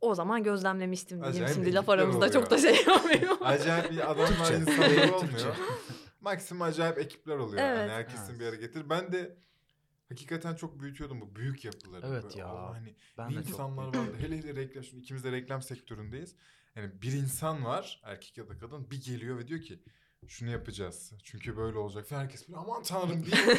[0.00, 1.36] o zaman gözlemlemiştim diyeyim.
[1.44, 2.74] Acayip Şimdi laf aramızda çok da oluyor.
[2.74, 3.36] şey yapmayayım.
[3.40, 4.54] acayip bir adamlar Türkçe.
[4.56, 5.56] insanlar olmuyor.
[6.20, 7.62] Maksimum acayip ekipler oluyor.
[7.62, 7.78] Evet.
[7.78, 8.40] Yani herkesin Evet.
[8.40, 8.90] bir yere getir.
[8.90, 9.36] Ben de
[10.08, 12.06] hakikaten çok büyütüyordum bu büyük yapıları.
[12.06, 12.46] Evet Böyle, ya.
[12.46, 14.12] "Aa, Hani Ben çok insanlar büyüdüm.
[14.12, 14.16] vardı.
[14.26, 14.84] Hele hele reklam.
[14.84, 16.34] Şimdi ikimiz de reklam sektöründeyiz.
[16.76, 19.82] Yani bir insan var erkek ya da kadın bir geliyor ve diyor ki
[20.28, 21.12] şunu yapacağız.
[21.24, 22.12] Çünkü böyle olacak.
[22.12, 23.36] Ve herkes böyle aman tanrım diye.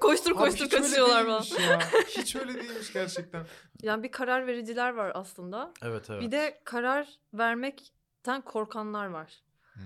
[0.00, 1.42] koştur Abi koştur hiç öyle kaçıyorlar falan.
[1.42, 1.78] değilmiş ya.
[2.08, 3.46] Hiç öyle değilmiş gerçekten.
[3.82, 5.72] Yani bir karar vericiler var aslında.
[5.82, 6.22] Evet evet.
[6.22, 9.42] Bir de karar vermekten korkanlar var.
[9.74, 9.82] Hmm.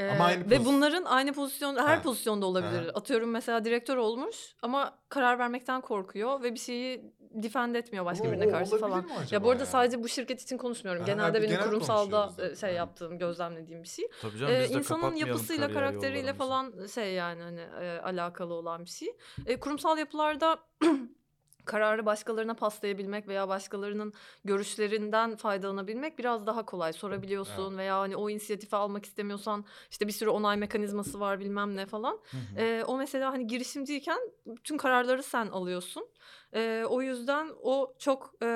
[0.00, 2.02] Ee, Ama aynı ve bunların aynı pozisyon her Ha.
[2.02, 2.82] pozisyonda olabilir.
[2.82, 2.90] Aha.
[2.94, 8.32] Atıyorum mesela direktör olmuş ama karar vermekten korkuyor ve bir şeyi defend etmiyor başka Ama
[8.32, 9.04] birine o karşı falan.
[9.04, 9.66] mi acaba Ya bu arada ya?
[9.66, 11.02] sadece bu şirket için konuşmuyorum.
[11.02, 12.54] Aha, Genelde benim genel kurumsalda e, zaten.
[12.54, 14.08] şey yaptığım, gözlemlediğim bir şey.
[14.22, 19.16] Tabii canım Ee, insanın yapısıyla, karakteriyle falan şey yani hani e, alakalı olan bir şey.
[19.46, 20.58] E, kurumsal yapılarda
[21.64, 24.12] kararı başkalarına paslayabilmek veya başkalarının
[24.44, 26.92] görüşlerinden faydalanabilmek biraz daha kolay.
[26.92, 31.86] Sorabiliyorsun veya hani o inisiyatifi almak istemiyorsan işte bir sürü onay mekanizması var bilmem ne
[31.86, 32.20] falan.
[32.30, 32.84] Hı hı.
[32.86, 36.08] O mesela hani girişimciyken bütün kararları sen alıyorsun.
[36.54, 38.46] E, o yüzden o çok e,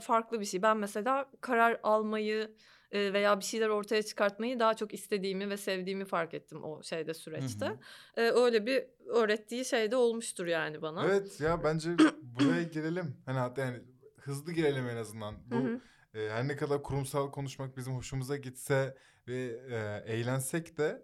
[0.00, 0.62] farklı bir şey.
[0.62, 2.54] Ben mesela karar almayı
[2.92, 7.14] e, veya bir şeyler ortaya çıkartmayı daha çok istediğimi ve sevdiğimi fark ettim o şeyde
[7.14, 7.66] süreçte.
[7.66, 7.78] Hı
[8.16, 11.04] E, öyle bir öğrettiği şey de olmuştur yani bana.
[11.06, 11.90] Evet ya bence
[12.22, 13.16] buraya girelim.
[13.26, 13.78] Hani hatta yani
[14.20, 15.34] hızlı girelim en azından.
[15.46, 15.80] Bu Hı
[16.12, 16.18] hı.
[16.18, 18.96] e, her ne kadar kurumsal konuşmak bizim hoşumuza gitse
[19.28, 21.02] ve e, eğlensek de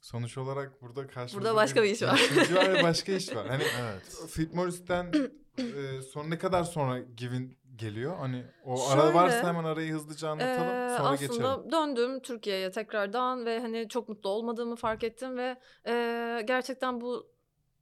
[0.00, 2.20] sonuç olarak burada karşımızda başka bir iş var.
[2.54, 3.48] var başka iş var.
[3.48, 4.30] Hani Evet.
[4.34, 5.12] Philip Morris'ten
[5.58, 8.16] e, sonra ne kadar sonra Givin geliyor?
[8.18, 11.72] Hani o Şöyle, ara varsa hemen arayı hızlıca anlatalım Ee, sonra aslında geçelim.
[11.72, 17.26] döndüm Türkiye'ye tekrardan ve hani çok mutlu olmadığımı fark ettim ve e, gerçekten bu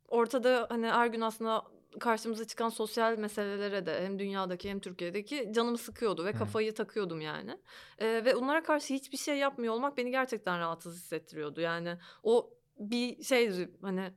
[0.08, 1.62] ortada hani her gün aslında
[2.00, 7.58] karşımıza çıkan sosyal meselelere de hem dünyadaki hem Türkiye'deki canımı sıkıyordu ve kafayı takıyordum yani.
[7.98, 11.60] E, ve onlara karşı hiçbir şey yapmıyor olmak beni gerçekten rahatsız hissettiriyordu.
[11.60, 14.12] Yani o bir şeydi hani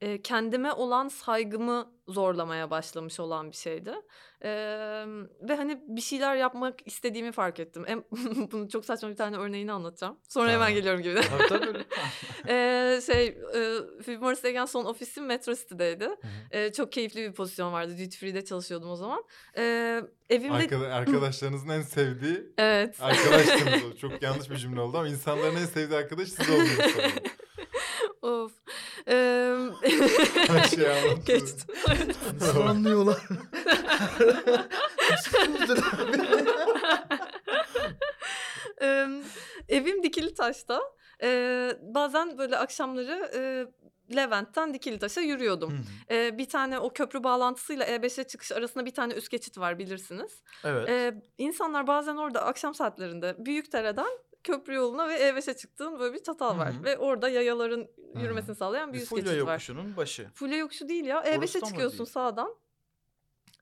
[0.00, 3.92] e, kendime olan saygımı zorlamaya başlamış olan bir şeydi.
[4.44, 4.50] E,
[5.42, 7.84] ve hani bir şeyler yapmak istediğimi fark ettim.
[7.86, 8.04] Em,
[8.52, 10.18] bunu çok saçma bir tane örneğini anlatacağım.
[10.28, 10.74] Sonra hemen Tamam.
[10.74, 11.20] geliyorum gibi.
[11.20, 11.84] Tabii tabii.
[12.48, 13.34] Ee, şey, e,
[14.04, 16.04] Philip Morris'teyken son ofisim Metro City'deydi.
[16.04, 16.16] hı.
[16.50, 17.92] Ee, çok keyifli bir pozisyon vardı.
[17.92, 19.24] Duty Free'de çalışıyordum o zaman.
[19.56, 20.54] Ee, evimde...
[20.54, 22.96] Arkada- arkadaşlarınızın en sevdiği Evet.
[23.00, 23.84] arkadaşsınız.
[23.92, 23.96] o.
[24.00, 26.94] Çok yanlış bir cümle oldu ama insanların en sevdiği arkadaş siz oldunuz.
[28.22, 28.52] Of.
[29.08, 29.56] Ee,
[30.48, 31.24] Her şeyi.
[31.26, 31.74] Geçtim.
[32.40, 33.18] Nasıl anlıyorlar?
[38.82, 39.06] Ee,
[39.68, 40.80] evim dikili taşta.
[41.22, 43.66] Ee, bazen böyle akşamları e,
[44.16, 45.70] Levent'ten Dikilitaş'a yürüyordum.
[45.70, 46.14] Hı hı.
[46.14, 50.42] Ee, bir tane o köprü bağlantısıyla E5'e çıkış arasında bir tane üst geçit var bilirsiniz.
[50.64, 50.88] Evet.
[50.88, 54.10] Ee, insanlar bazen orada akşam saatlerinde Büyükdere'den
[54.44, 56.74] köprü yoluna ve E5'e çıktığın böyle bir çatal var.
[56.74, 56.84] Hı hı.
[56.84, 58.20] Ve orada yayaların Hı.
[58.20, 59.52] yürümesini sağlayan bir üst Fulya geçit var.
[59.52, 60.28] yokuşunun başı.
[60.34, 61.18] Fulya yokuşu değil ya.
[61.20, 62.56] Orası da E5'e mı çıkıyorsun sağdan.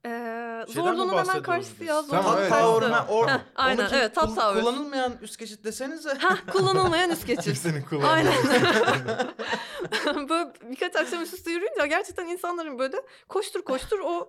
[0.06, 2.02] Ee, Zorlu'nun hemen karşısı ya.
[2.10, 2.50] Tamam, evet.
[2.50, 4.62] Tower'ına or, aynen, oradaki evet, Top Tower.
[4.62, 6.14] Kullanılmayan üst geçit desenize.
[6.18, 7.44] Heh, kullanılmayan üst geçit.
[7.44, 8.06] Kimsenin kullandığı.
[8.06, 8.34] Aynen.
[10.28, 12.96] böyle birkaç akşam üst üste yürüyünce gerçekten insanların böyle
[13.28, 14.28] koştur koştur o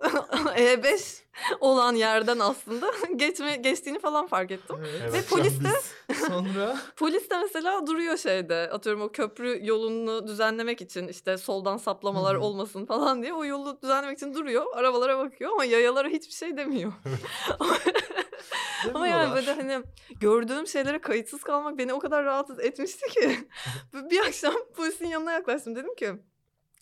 [0.56, 1.22] E5
[1.60, 4.76] olan yerden aslında geçme geçtiğini falan fark ettim.
[5.02, 5.12] Evet.
[5.12, 5.70] Ve polis de
[6.14, 12.34] Sonra polis de mesela duruyor şeyde atıyorum o köprü yolunu düzenlemek için işte soldan saplamalar
[12.34, 14.66] olmasın falan diye o yolu düzenlemek için duruyor.
[14.74, 16.92] Arabalara bakıyor ama yayalara hiçbir şey demiyor.
[18.94, 19.82] Ama yani böyle hani
[20.20, 23.48] gördüğüm şeylere kayıtsız kalmak beni o kadar rahatsız etmişti ki.
[24.10, 26.12] bir akşam polisin yanına yaklaştım dedim ki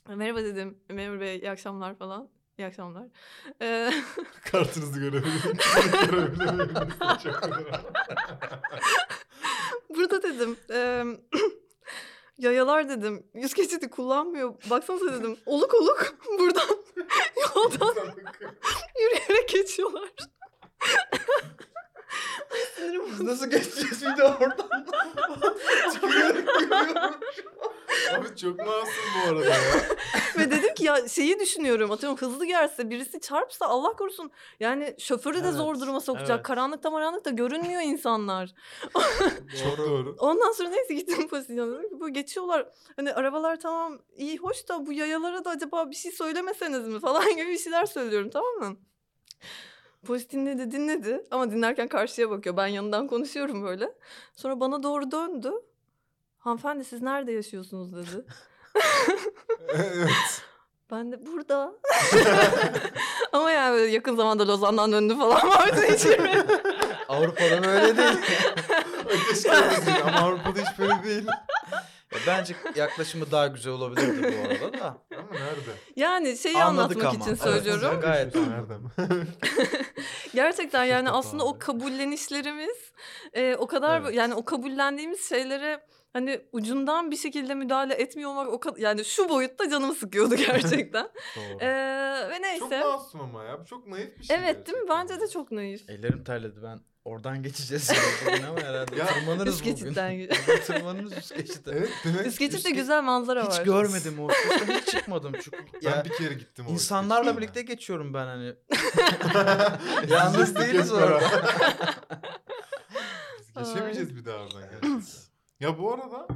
[0.09, 2.29] merhaba dedim memur bey iyi akşamlar falan.
[2.59, 3.05] İyi akşamlar.
[3.62, 3.91] Ee,
[4.53, 5.59] Kartınızı görebilir miyim?
[6.11, 6.69] Görebilir miyim?
[7.23, 7.67] Çok önemli.
[9.88, 11.05] burada dedim eee,
[12.38, 14.55] yayalar dedim yüz geçidi kullanmıyor.
[14.70, 16.68] Baksanıza dedim oluk oluk buradan
[17.57, 17.94] yoldan
[19.01, 20.11] yürüyerek geçiyorlar.
[22.77, 24.87] Sinirim Biz nasıl geçeceğiz bir de oradan?
[25.92, 27.14] Tükürerek yürüyorum.
[28.14, 29.57] Abi çok masum bu arada ya.
[30.38, 35.44] Ve dedim ki ya şeyi düşünüyorum atıyorum hızlı gelse birisi çarpsa Allah korusun yani şoförü
[35.44, 36.31] de zor Evet, duruma sokacak.
[36.31, 36.42] evet.
[36.42, 38.55] Karanlıkta maranlıkta görünmüyor insanlar.
[39.62, 40.16] Çok doğru.
[40.18, 41.37] Ondan sonra neyse gittim ki
[42.01, 42.66] bu geçiyorlar.
[42.97, 47.37] Hani arabalar tamam iyi hoş da bu yayalara da acaba bir şey söylemeseniz mi falan
[47.37, 48.77] gibi bir şeyler söylüyorum tamam mı?
[50.07, 52.57] Polis dinledi dinledi ama dinlerken karşıya bakıyor.
[52.57, 53.93] Ben yanından konuşuyorum böyle.
[54.33, 55.53] Sonra bana doğru döndü.
[56.39, 58.25] Hanımefendi siz nerede yaşıyorsunuz dedi.
[59.69, 60.43] evet.
[60.91, 61.73] Ben de burada.
[63.33, 66.43] Ama yani böyle yakın zamanda Lozan'dan döndü falan vardı içeri.
[67.09, 68.19] Avrupa'da böyle değil.
[69.29, 69.53] Keşke
[70.05, 71.27] ama Avrupa'da hiç böyle değil.
[72.26, 74.87] Bence yaklaşımı daha güzel olabilirdi bu arada da.
[75.18, 75.70] Ama nerede?
[75.96, 77.14] Yani şeyi Anladık anlatmak ama.
[77.14, 78.00] için Evet, söylüyorum.
[78.00, 78.90] Gayet Nerede mi?
[80.35, 82.92] Gerçekten yani aslında o kabullenişlerimiz
[83.33, 84.14] e, o kadar Evet.
[84.14, 89.28] yani o kabullendiğimiz şeylere hani ucundan bir şekilde müdahale etmiyor olmak o kadar yani şu
[89.28, 91.09] boyutta canımı sıkıyordu gerçekten.
[91.37, 91.59] Doğru.
[91.64, 91.68] E,
[92.31, 92.85] ve Çok neyse.
[92.85, 93.61] masum ama ya.
[93.61, 94.37] Bu çok naif bir şey.
[94.37, 94.85] Evet değil mi?
[94.88, 95.09] gerçekten.
[95.09, 95.90] Bence de çok naif.
[95.90, 96.81] Ellerim terledi ben.
[97.05, 97.91] Oradan geçeceğiz
[98.27, 101.73] bugün ama herhalde Ya, tırmanırız üst geçitten Bugün tırmanırız üst geçitten.
[101.73, 102.27] Evet demek.
[102.27, 103.53] Üst geçitte üst ge- güzel manzara var.
[103.53, 105.59] Hiç görmedim o üst geçitten, hiç çıkmadım çünkü.
[105.85, 107.37] Ben Ya, bir kere gittim o insanlarla geçişten.
[107.43, 108.55] birlikte geçiyorum ben hani.
[110.09, 111.21] Yalnız değiliz orada.
[113.59, 115.03] geçemeyeceğiz bir daha oradan gerçekten.
[115.61, 116.27] ya bu arada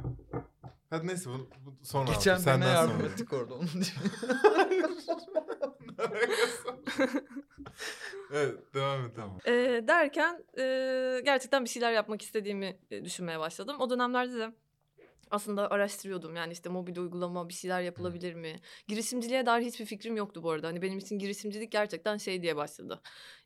[0.89, 3.07] Hadi neyse bunu, bu sonra Geçen birine senden yardım sonra.
[3.07, 3.53] ettik orada.
[3.53, 3.83] Onu diye.
[8.33, 9.15] Evet devam et.
[9.15, 9.39] Tamam.
[9.45, 9.51] E,
[9.87, 13.75] derken e, gerçekten bir şeyler yapmak istediğimi e, düşünmeye başladım.
[13.79, 14.53] O dönemlerde de
[15.31, 18.59] aslında araştırıyordum yani işte mobil uygulama bir şeyler yapılabilir mi?
[18.87, 20.67] Girişimciliğe dair hiçbir fikrim yoktu bu arada.
[20.67, 23.01] Hani benim için girişimcilik gerçekten şey diye başladı.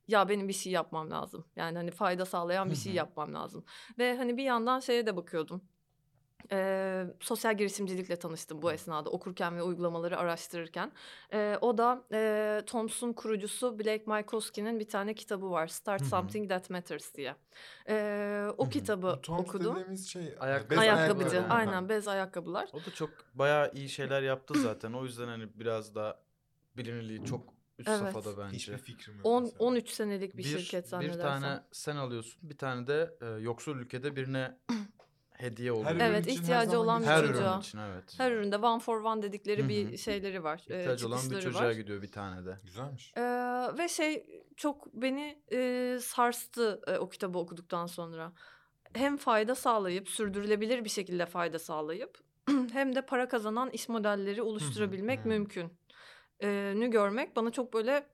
[0.08, 1.45] Ya benim bir şey yapmam lazım.
[1.56, 3.65] Yani hani fayda sağlayan bir şey yapmam lazım.
[3.97, 5.62] Ve hani bir yandan şeye de bakıyordum.
[6.52, 10.91] Ee, sosyal girişimcilikle tanıştım bu esnada okurken ve uygulamaları araştırırken.
[11.34, 15.67] Ee, o da e, Toms'un kurucusu Blake Mycosky'nin bir tane kitabı var.
[15.67, 16.10] Start Hı hı.
[16.10, 17.36] Something That Matters diye.
[17.89, 18.71] Ee, o Hı hı.
[18.71, 19.76] kitabı Toms okudum.
[19.76, 21.30] dediğimiz şey Ayakkabı- bez Ayakkabıcı.
[21.30, 21.54] ayakkabı.
[21.54, 22.69] Aynen bez ayakkabılar.
[22.73, 24.93] O da çok bayağı iyi şeyler yaptı zaten.
[24.93, 26.19] O yüzden hani biraz da
[26.78, 27.41] bilinirliği çok
[27.80, 28.00] üst Evet.
[28.00, 28.56] safhada bence.
[28.56, 29.26] Hiçbir fikrim yok.
[29.26, 29.58] 10 mesela.
[29.60, 31.21] 13 senelik bir, şirket bir zannedersem.
[31.41, 34.58] tane sen alıyorsun, bir tane de e, yoksul ülkede birine
[35.38, 35.91] hediye oluyor.
[35.91, 37.54] ürün Evet, her ihtiyacı olan bir Her çocuğa.
[37.54, 38.13] ürün için evet.
[38.17, 40.58] Her üründe one for one dedikleri bir şeyleri var.
[40.69, 41.71] e, İhtiyacı olan bir çocuğa var.
[41.71, 42.58] gidiyor bir tane de.
[42.63, 43.13] Güzelmiş.
[43.17, 43.21] Ee,
[43.78, 48.34] ve şey çok beni e, sarstı e, o kitabı okuduktan sonra.
[48.93, 52.17] Hem fayda sağlayıp sürdürülebilir bir şekilde fayda sağlayıp
[52.71, 55.28] hem de para kazanan iş modelleri oluşturabilmek hı.
[55.28, 55.73] mümkün.
[56.43, 58.08] Ee, nü görmek bana çok böyle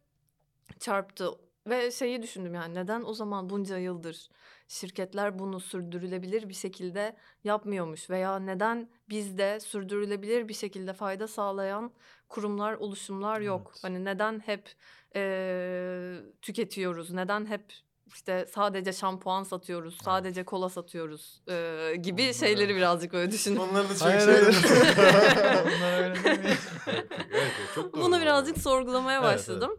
[0.79, 1.29] çarptı
[1.67, 4.29] ve şeyi düşündüm yani neden o zaman bunca yıldır
[4.67, 11.91] şirketler bunu sürdürülebilir bir şekilde yapmıyormuş veya neden bizde sürdürülebilir bir şekilde fayda sağlayan
[12.30, 13.67] kurumlar, oluşumlar yok.
[13.73, 13.84] Evet.
[13.84, 14.69] Hani neden hep
[15.15, 17.12] eee, tüketiyoruz?
[17.12, 17.63] Neden hep
[18.08, 23.62] işte sadece şampuan satıyoruz, sadece kola satıyoruz eee, gibi Onları- şeyleri birazcık böyle düşündüm.
[23.62, 24.56] Onları da çok Hayır, şey hayır.
[25.78, 28.02] Onlar öyle evet, evet, çok doğru.
[28.02, 29.72] Bunu bu birazcık sorgulamaya Evet, evet, başladım.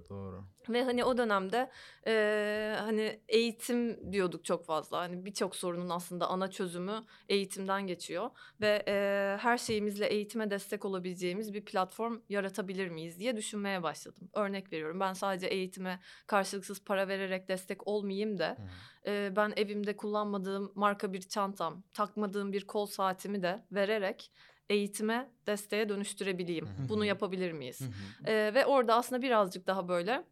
[0.69, 1.71] Ve hani o dönemde
[2.07, 4.99] eee, hani eğitim diyorduk çok fazla.
[5.01, 8.31] Hani birçok sorunun aslında ana çözümü eğitimden geçiyor.
[8.61, 14.31] Ve eee, her şeyimizle eğitime destek olabileceğimiz bir platform yaratabilir miyiz diye düşünmeye başladım.
[14.35, 18.59] Örnek veriyorum ben sadece eğitime karşılıksız para vererek destek olmayayım da
[19.07, 24.33] eee, ben evimde kullanmadığım marka bir çantam, takmadığım bir kol saatimi de vererek
[24.69, 26.73] eğitime desteğe dönüştürebileyim.
[26.89, 27.91] Bunu yapabilir miyiz?
[28.25, 30.25] Ee, ve orada aslında birazcık daha böyle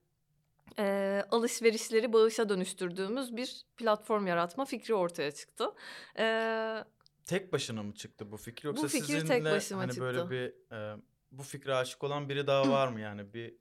[0.79, 5.65] e, alışverişleri bağışa dönüştürdüğümüz bir platform yaratma fikri ortaya çıktı.
[6.19, 6.85] Ee,
[7.27, 10.31] Tek başına mı çıktı bu fikir yoksa Bu fikir tek sizinle başıma hani böyle çıktı.
[10.31, 10.97] bir e,
[11.33, 13.55] bu fikre aşık olan biri daha var mı yani bir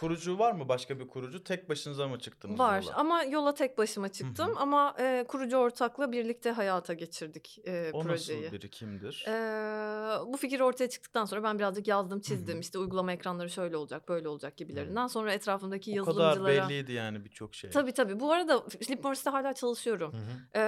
[0.00, 2.94] kurucu var mı başka bir kurucu tek başınıza mı çıktınız var yola?
[2.94, 8.42] ama yola tek başıma çıktım ama e, kurucu ortakla birlikte hayata geçirdik e, o projeyi.
[8.42, 9.24] nasıl biri kimdir?
[9.28, 12.56] Ee, bu fikir ortaya çıktıktan sonra ben birazcık yazdım, çizdim.
[12.56, 12.60] hı.
[12.60, 15.06] İşte uygulama ekranları şöyle olacak, böyle olacak gibilerinden.
[15.06, 16.68] Sonra etrafımdaki o kadar yazılımcılara...
[16.68, 17.70] belliydi yani birçok şey.
[17.70, 18.20] Tabii tabii.
[18.20, 18.64] Bu arada
[19.02, 20.14] Morris'te hala çalışıyorum.
[20.54, 20.60] Ee,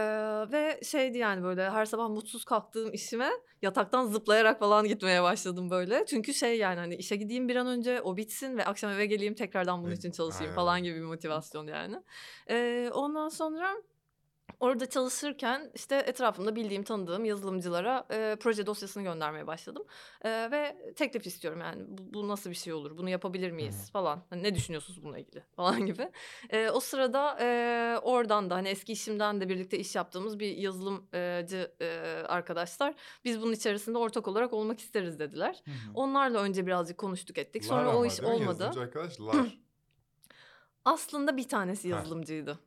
[0.52, 3.30] ve şeydi yani böyle her sabah mutsuz kalktığım işime
[3.62, 6.04] yataktan zıplayarak falan gitmeye başladım böyle.
[6.06, 9.34] Çünkü şey yani hani işe gideyim bir an önce o bitsin ve akşam eve geleyim
[9.34, 12.02] tekrardan bunun için çalışayım aynen falan gibi bir motivasyon yani.
[12.50, 13.76] Ee, ondan sonra
[14.60, 19.84] orada çalışırken işte etrafımda bildiğim tanıdığım yazılımcılara e, proje dosyasını göndermeye başladım.
[20.24, 24.22] E, ve teklif istiyorum yani bu, bu nasıl bir şey olur bunu yapabilir miyiz falan.
[24.30, 26.10] Hani ne düşünüyorsunuz bununla ilgili falan gibi.
[26.50, 31.72] E, o sırada e, oradan da hani eski işimden de birlikte iş yaptığımız bir yazılımcı
[31.80, 31.86] e,
[32.28, 35.62] arkadaşlar biz bunun içerisinde ortak olarak olmak isteriz dediler.
[35.64, 35.70] Hı.
[35.94, 37.62] Onlarla önce birazcık konuştuk ettik.
[37.62, 38.62] Lar Sonra ama o iş olmadı.
[38.62, 39.58] Yazılımcı arkadaş lar.
[40.84, 42.50] Aslında bir tanesi yazılımcıydı.
[42.50, 42.58] ha.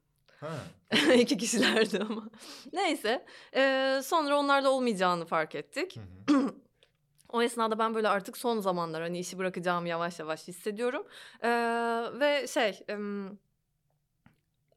[1.15, 2.29] İki kişilerdi ama.
[2.73, 3.25] Neyse.
[3.55, 5.95] e, sonra onlarda olmayacağını fark ettik.
[6.29, 6.53] Hı hı.
[7.31, 11.07] O esnada ben böyle artık son zamanlar hani işi bırakacağımı yavaş yavaş hissediyorum.
[11.43, 11.49] Ee,
[12.19, 12.79] ve şey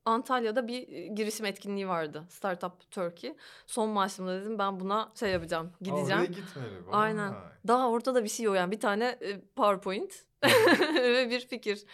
[0.05, 2.25] Antalya'da bir girişim etkinliği vardı.
[2.29, 3.35] Startup Turkey.
[3.66, 5.66] Son maaşımda dedim ben buna şey yapacağım.
[5.66, 6.20] Aa, Gideceğim.
[6.20, 6.68] Oraya gitmeli.
[6.92, 7.35] Aynen.
[7.66, 8.70] Daha ortada bir şey yok yani.
[8.70, 9.18] Bir tane
[9.57, 10.25] PowerPoint
[11.31, 11.85] bir fikir.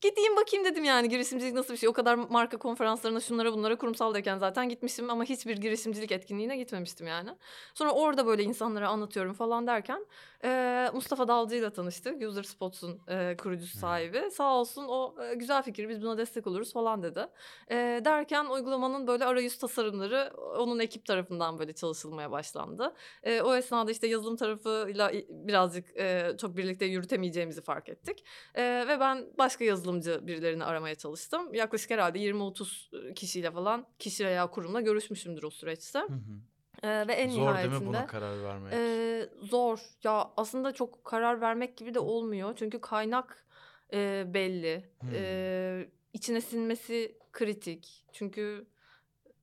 [0.00, 1.88] Gideyim bakayım dedim yani girişimcilik nasıl bir şey.
[1.88, 7.30] O kadar marka konferanslarına şunlara bunlara kurumsaldayken zaten gitmiştim ama hiçbir girişimcilik etkinliğine gitmemiştim yani.
[7.74, 10.06] Sonra orada böyle insanlara anlatıyorum falan derken
[10.44, 12.22] e, Mustafa Dalcı ile tanıştık.
[12.22, 14.30] User Spots'un e, kurucusu sahibi.
[14.30, 17.26] Sağ olsun o e, güzel fikir biz buna destek oluruz falan dedi.
[17.70, 22.94] E, derken uygulamanın böyle arayüz tasarımları onun ekip tarafından böyle çalışılmaya başlandı.
[23.22, 28.24] E, o esnada işte yazılım tarafıyla birazcık e, çok birlikte yürütemeyeceğimizi fark ettik.
[28.54, 31.54] E, ve ben başka yazılımcı birilerini aramaya çalıştım.
[31.54, 35.98] Yaklaşık herhalde 20-30 kişiyle falan kişi veya kurumla görüşmüşümdür o süreçte.
[35.98, 36.88] Hı hı.
[36.88, 37.72] E, ve en Zor nihayetinde...
[37.72, 38.72] değil mi buna karar vermek?
[38.72, 39.78] Ee, zor.
[40.04, 42.52] Ya aslında çok karar vermek gibi de olmuyor.
[42.56, 43.46] Çünkü kaynak
[43.92, 44.90] e, belli.
[45.00, 45.10] Hmm.
[45.14, 48.04] Ee, içine sinmesi kritik.
[48.12, 48.66] Çünkü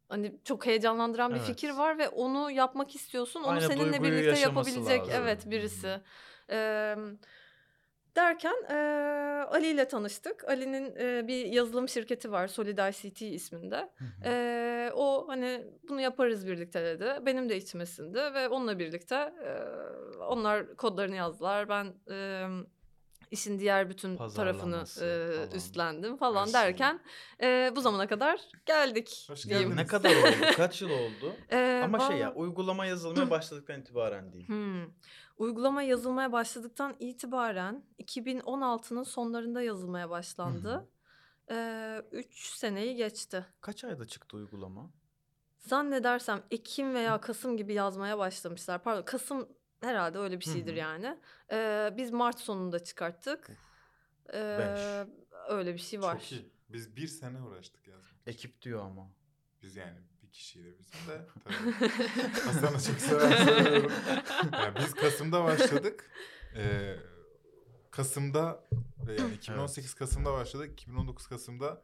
[0.09, 1.47] hani çok heyecanlandıran bir Evet.
[1.47, 3.39] fikir var ve onu yapmak istiyorsun.
[3.43, 5.13] Onu Aynı seninle birlikte yapabilecek lazım.
[5.15, 5.51] evet Hı hı.
[5.51, 6.01] birisi.
[8.15, 8.75] Derken e,
[9.49, 10.49] Ali ile tanıştık.
[10.49, 12.47] Ali'nin e, bir yazılım şirketi var.
[12.47, 13.89] Solid ICT isminde.
[14.25, 17.25] Ee, o hani bunu yaparız birlikte dedi.
[17.25, 19.51] Benim de içime sindi ve onunla birlikte e,
[20.23, 21.69] onlar kodlarını yazdılar.
[21.69, 22.47] Ben e,
[23.31, 25.51] işin diğer bütün tarafını e, falan.
[25.51, 26.99] üstlendim falan Her derken
[27.41, 29.25] e, bu zamana kadar geldik.
[29.29, 29.75] Hoş geldiniz.
[29.75, 30.53] ne kadar oldu?
[30.55, 31.35] Kaç yıl oldu?
[31.51, 34.47] Ee, Ama şey ya uygulama yazılmaya başladıktan itibaren değil.
[34.47, 34.85] Hmm.
[35.37, 40.89] Uygulama yazılmaya başladıktan itibaren 2016'nın sonlarında yazılmaya başlandı.
[42.11, 43.45] 3 seneyi geçti.
[43.61, 44.89] Kaç ayda çıktı uygulama?
[45.57, 48.83] Zannedersem Ekim veya Kasım gibi yazmaya başlamışlar.
[48.83, 49.49] Pardon Kasım
[49.81, 50.77] herhalde öyle bir şeydir hı.
[50.77, 51.17] yani.
[51.51, 53.49] Ee, biz Mart sonunda çıkarttık.
[54.33, 55.05] Ee,
[55.49, 56.19] öyle bir şey var.
[56.19, 56.49] Çok iyi.
[56.69, 58.13] Biz bir sene uğraştık yazmak.
[58.27, 59.11] Ekip diyor ama.
[59.61, 61.71] Biz yani bir kişiyle biz de tabii.
[62.45, 63.91] Hasan'ı çok seviyorum.
[64.53, 66.11] Yani biz Kasım'da başladık.
[66.55, 66.95] Ee,
[67.91, 68.63] Kasım'da
[69.07, 70.71] ve yani 2018 Kasım'da başladık.
[70.71, 71.83] 2019 Kasım'da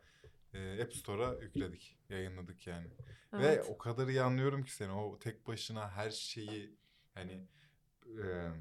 [0.54, 1.98] e, App Store'a yükledik.
[2.10, 2.88] Yayınladık yani.
[3.34, 3.66] Ve Evet.
[3.70, 4.92] o kadar iyi anlıyorum ki seni.
[4.92, 6.76] O tek başına her şeyi
[7.14, 7.48] hani
[8.06, 8.52] e,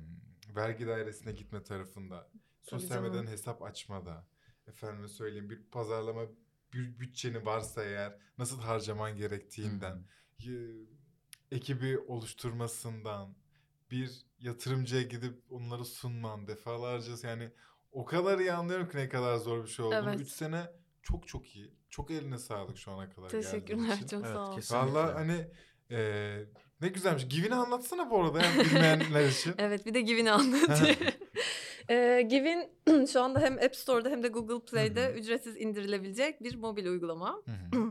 [0.57, 2.31] vergi dairesine gitme tarafında,
[2.63, 4.27] sosyal hesap açmada,
[4.67, 6.23] efendime söyleyeyim bir pazarlama
[6.73, 10.05] bir bütçeni varsa eğer nasıl harcaman gerektiğinden,
[10.39, 10.87] y-
[11.51, 13.35] ekibi oluşturmasından,
[13.91, 17.51] bir yatırımcıya gidip onları sunman defalarca yani
[17.93, 20.09] o kadar iyi anlıyorum ki ne kadar zor bir şey olduğunu.
[20.09, 20.21] Evet.
[20.21, 20.71] 3 sene
[21.03, 21.75] çok çok iyi.
[21.91, 24.07] Çok eline sağlık şu ana kadar Teşekkürler için.
[24.07, 24.95] çok Evet, sağ ol.
[24.95, 25.47] Valla hani
[25.91, 26.49] eee,
[26.81, 27.29] ne güzelmiş.
[27.29, 29.55] Givini anlatsana bu arada yani bilmeyenler için.
[29.59, 30.97] Evet bir de Givin'i anlatayım.
[31.91, 32.69] Ee, Givin
[33.13, 37.43] şu anda hem App Store'da hem de Google Play'de ücretsiz indirilebilecek bir mobil uygulama.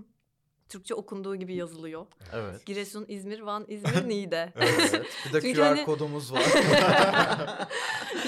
[0.69, 2.05] Türkçe okunduğu gibi yazılıyor.
[2.33, 2.65] Evet.
[2.65, 4.53] Giresun, İzmir, Van, İzmir, Niğde.
[4.55, 5.01] Evet.
[5.27, 6.43] Bir de Çünkü QR hani- kodumuz var.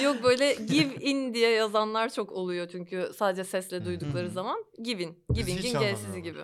[0.02, 5.46] Yok böyle give in diye yazanlar çok oluyor çünkü sadece sesle duydukları zaman givin, Biz
[5.46, 6.38] giving'in hiç G'sizi gibi.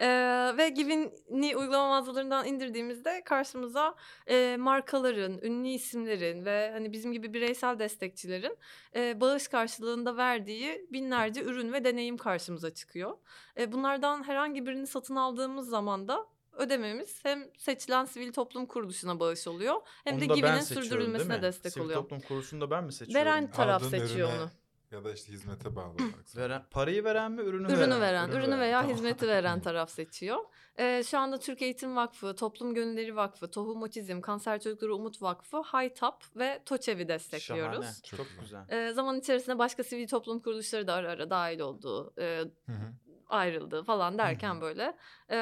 [0.00, 3.94] Ee, ve Givin'i uygulama mağazalarından indirdiğimizde karşımıza
[4.26, 8.58] e, markaların, ünlü isimlerin ve hani bizim gibi bireysel destekçilerin
[8.96, 13.18] e, bağış karşılığında verdiği binlerce ürün ve deneyim karşımıza çıkıyor.
[13.58, 19.48] E, bunlardan herhangi birini satın aldığımız zaman da ödememiz hem seçilen sivil toplum kuruluşuna bağış
[19.48, 22.00] oluyor hem Onu de değil sürdürülmesine destek Sivil oluyor.
[22.00, 23.26] toplum kuruluşunu da ben mi seçiyorum?
[23.26, 24.50] Veren taraf Aldığın seçiyor ürüne onu.
[24.90, 26.36] Ya da işte hizmete bağlı olarak.
[26.36, 27.78] Veren, parayı veren mi, ürünü, veren?
[27.78, 28.96] Ürünü veren, ürünü ürünü veren, veya tamam.
[28.96, 30.38] hizmeti veren taraf seçiyor.
[30.78, 35.60] Ee, şu anda Türk Eğitim Vakfı, Toplum Gönülleri Vakfı, Tohum Otizm, Kanser Çocukları Umut Vakfı,
[35.60, 37.84] Haytap ve TOÇEV'i destekliyoruz.
[37.84, 37.94] Şahane.
[38.04, 38.62] Çok Çok, güzel.
[38.68, 38.88] güzel.
[38.88, 42.92] Ee, zaman içerisinde başka sivil toplum kuruluşları da ara ara dahil oldu, e, Hı hı.
[43.28, 44.96] Ayrıldı falan derken böyle
[45.30, 45.36] e,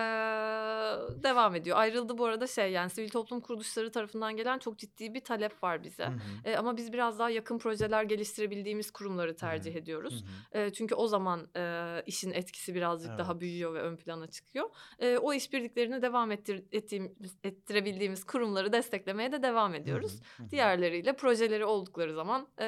[1.22, 1.76] devam ediyor.
[1.76, 5.84] Ayrıldı bu arada şey yani sivil toplum kuruluşları tarafından gelen çok ciddi bir talep var
[5.84, 6.09] bize.
[6.45, 10.24] E, ama biz biraz daha yakın projeler geliştirebildiğimiz kurumları tercih ediyoruz.
[10.53, 13.41] E, çünkü o zaman e, işin etkisi birazcık daha Evet.
[13.41, 14.70] büyüyor ve ön plana çıkıyor.
[14.99, 17.12] E, o işbirliklerini devam ettir, ettiğimiz,
[17.45, 20.20] ettirebildiğimiz kurumları desteklemeye de devam ediyoruz.
[20.51, 22.64] Diğerleriyle projeleri oldukları zaman e,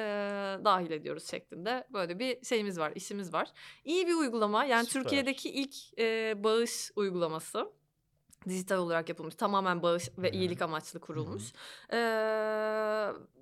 [0.65, 3.47] dahil ediyoruz şeklinde böyle bir şeyimiz var, işimiz var.
[3.85, 5.08] İyi bir uygulama yani Süper.
[5.09, 7.71] Türkiye'deki ilk e, bağış uygulaması.
[8.49, 9.35] Dijital olarak yapılmış.
[9.35, 11.43] Tamamen bağış ve iyilik amaçlı kurulmuş.
[11.91, 11.97] Ee,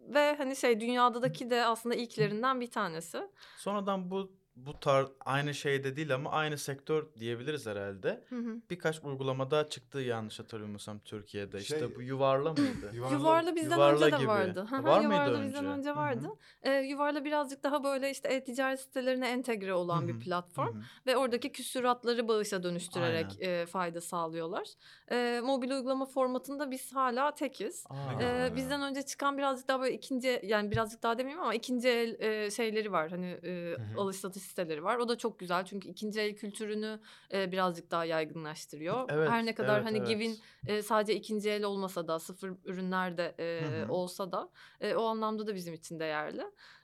[0.07, 3.29] ve hani şey dünyadaki de aslında ilklerinden bir tanesi.
[3.57, 4.31] Sonradan bu
[4.65, 8.23] bu tar aynı şeyde değil ama aynı sektör diyebiliriz herhalde.
[8.29, 8.55] Hı hı.
[8.69, 11.61] Birkaç uygulamada çıktı yanlış hatırlamıyorsam Türkiye'de.
[11.61, 12.91] Şey- işte bu yuvarla mıydı?
[12.93, 14.27] Yuvarla- Yuvarla bizden Yuvarla önce de gibi.
[14.27, 14.65] vardı.
[14.69, 15.77] Hı, var mıydı Yuvarla bizden önce?
[15.79, 15.97] önce Hı hı.
[15.97, 16.27] vardı.
[16.63, 20.07] Ee, Yuvarla birazcık daha böyle işte e-ticaret sitelerine entegre olan Hı hı.
[20.07, 20.67] bir platform.
[20.75, 20.83] Hı hı.
[21.05, 24.67] Ve oradaki küsuratları bağışa dönüştürerek e, fayda sağlıyorlar.
[25.11, 27.83] E, mobil uygulama formatında biz hala tekiz.
[27.89, 28.21] Aa.
[28.23, 28.55] Ya.
[28.55, 32.51] bizden önce çıkan birazcık daha böyle ikinci yani birazcık daha demeyeyim ama ikinci el e,
[32.51, 34.01] şeyleri var hani e, Hı hı.
[34.01, 34.97] alış satış siteleri var.
[34.97, 36.99] O da çok güzel çünkü ikinci el kültürünü
[37.33, 39.05] e, birazcık daha yaygınlaştırıyor.
[39.09, 40.07] Evet, Her ne kadar evet, hani evet.
[40.07, 40.37] Givin
[40.67, 43.91] e, sadece ikinci el olmasa da sıfır ürünler de e, Hı hı.
[43.91, 44.49] olsa da
[44.81, 46.41] e, o anlamda da bizim için değerli.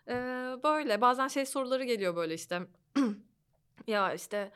[0.07, 0.13] E,
[0.63, 2.61] böyle bazen şey soruları geliyor böyle işte
[3.87, 4.51] ya işte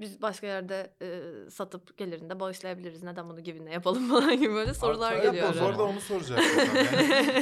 [0.00, 3.02] biz başka yerde e, satıp gelirinde bağışlayabiliriz.
[3.02, 5.46] Neden bunu Givin'le yapalım falan gibi böyle sorular Hatta geliyor.
[5.46, 5.66] yapalım.
[5.66, 6.76] Arada onu soracaktım.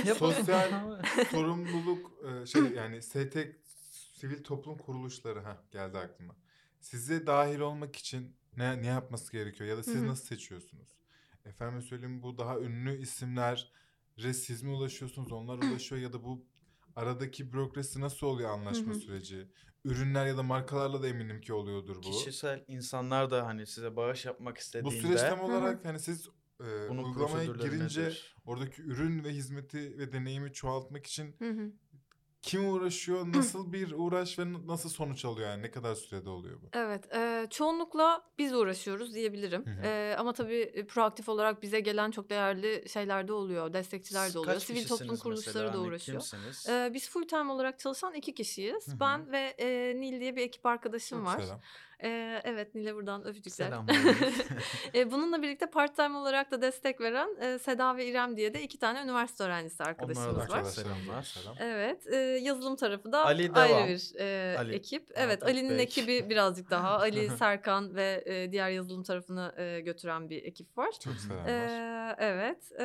[0.06, 0.70] Yani sosyal
[1.30, 2.12] sorumluluk
[2.42, 3.36] e, şey yani ST
[4.16, 6.36] sivil toplum kuruluşları ha geldi aklıma.
[6.80, 10.06] Size dahil olmak için ne ne yapması gerekiyor ya da siz Hı hı.
[10.08, 10.88] nasıl seçiyorsunuz?
[11.44, 13.72] Efendim söyleyeyim bu daha ünlü isimler
[14.18, 16.44] siz mi ulaşıyorsunuz onlar ulaşıyor ya da bu
[16.96, 19.00] aradaki bürokrasi nasıl oluyor anlaşma Hı hı.
[19.00, 19.48] süreci?
[19.84, 22.02] Ürünler ya da markalarla da eminim ki oluyordur bu.
[22.02, 26.28] Kişisel insanlar da hani size bağış yapmak Bu istediğinde süreç tam olarak hani siz
[26.60, 28.36] e, bunun uygulamaya girince nedir?
[28.46, 31.72] oradaki ürün ve hizmeti ve deneyimi çoğaltmak için Hı hı.
[32.46, 36.66] Kim uğraşıyor, nasıl bir uğraş ve nasıl sonuç alıyor yani ne kadar sürede oluyor bu?
[36.72, 39.64] Evet, eee, çoğunlukla biz uğraşıyoruz diyebilirim.
[39.84, 44.38] Eee, ama tabii e, proaktif olarak bize gelen çok değerli şeyler de oluyor, destekçiler de
[44.38, 44.54] oluyor.
[44.54, 45.72] Kaç Sivil toplum kuruluşları mesela?
[45.72, 46.18] da Hani uğraşıyor.
[46.20, 46.66] Kimsiniz?
[46.68, 48.94] Eee, biz full time olarak çalışan iki kişiyiz.
[49.00, 51.40] Ben ve eee, Nil diye bir ekip arkadaşım Çok var.
[51.40, 51.60] selam.
[52.02, 53.66] Eee, evet Nil'e buradan öpücükler.
[53.66, 53.86] Selam.
[54.94, 58.62] Eee, bununla birlikte part time olarak da destek veren eee, Seda ve İrem diye de
[58.62, 60.64] iki tane üniversite öğrencisi arkadaşımız Onlara da var.
[60.64, 61.22] selamlar.
[61.22, 61.56] selam.
[61.60, 63.88] Evet, e, yazılım tarafı da Ali ayrı devam.
[63.88, 64.74] bir e, Ali.
[64.74, 65.10] ekip.
[65.14, 65.82] Evet, Ahmet Ali'nin Bey.
[65.84, 70.90] ekibi birazcık daha Ali, Serkan ve e, diğer yazılım tarafını e, götüren bir ekip var.
[71.04, 71.48] Çok selamlar.
[71.48, 72.84] E, evet e,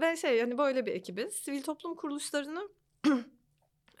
[0.00, 1.34] ve şey hani böyle bir ekibiz.
[1.34, 2.68] Sivil toplum kuruluşlarını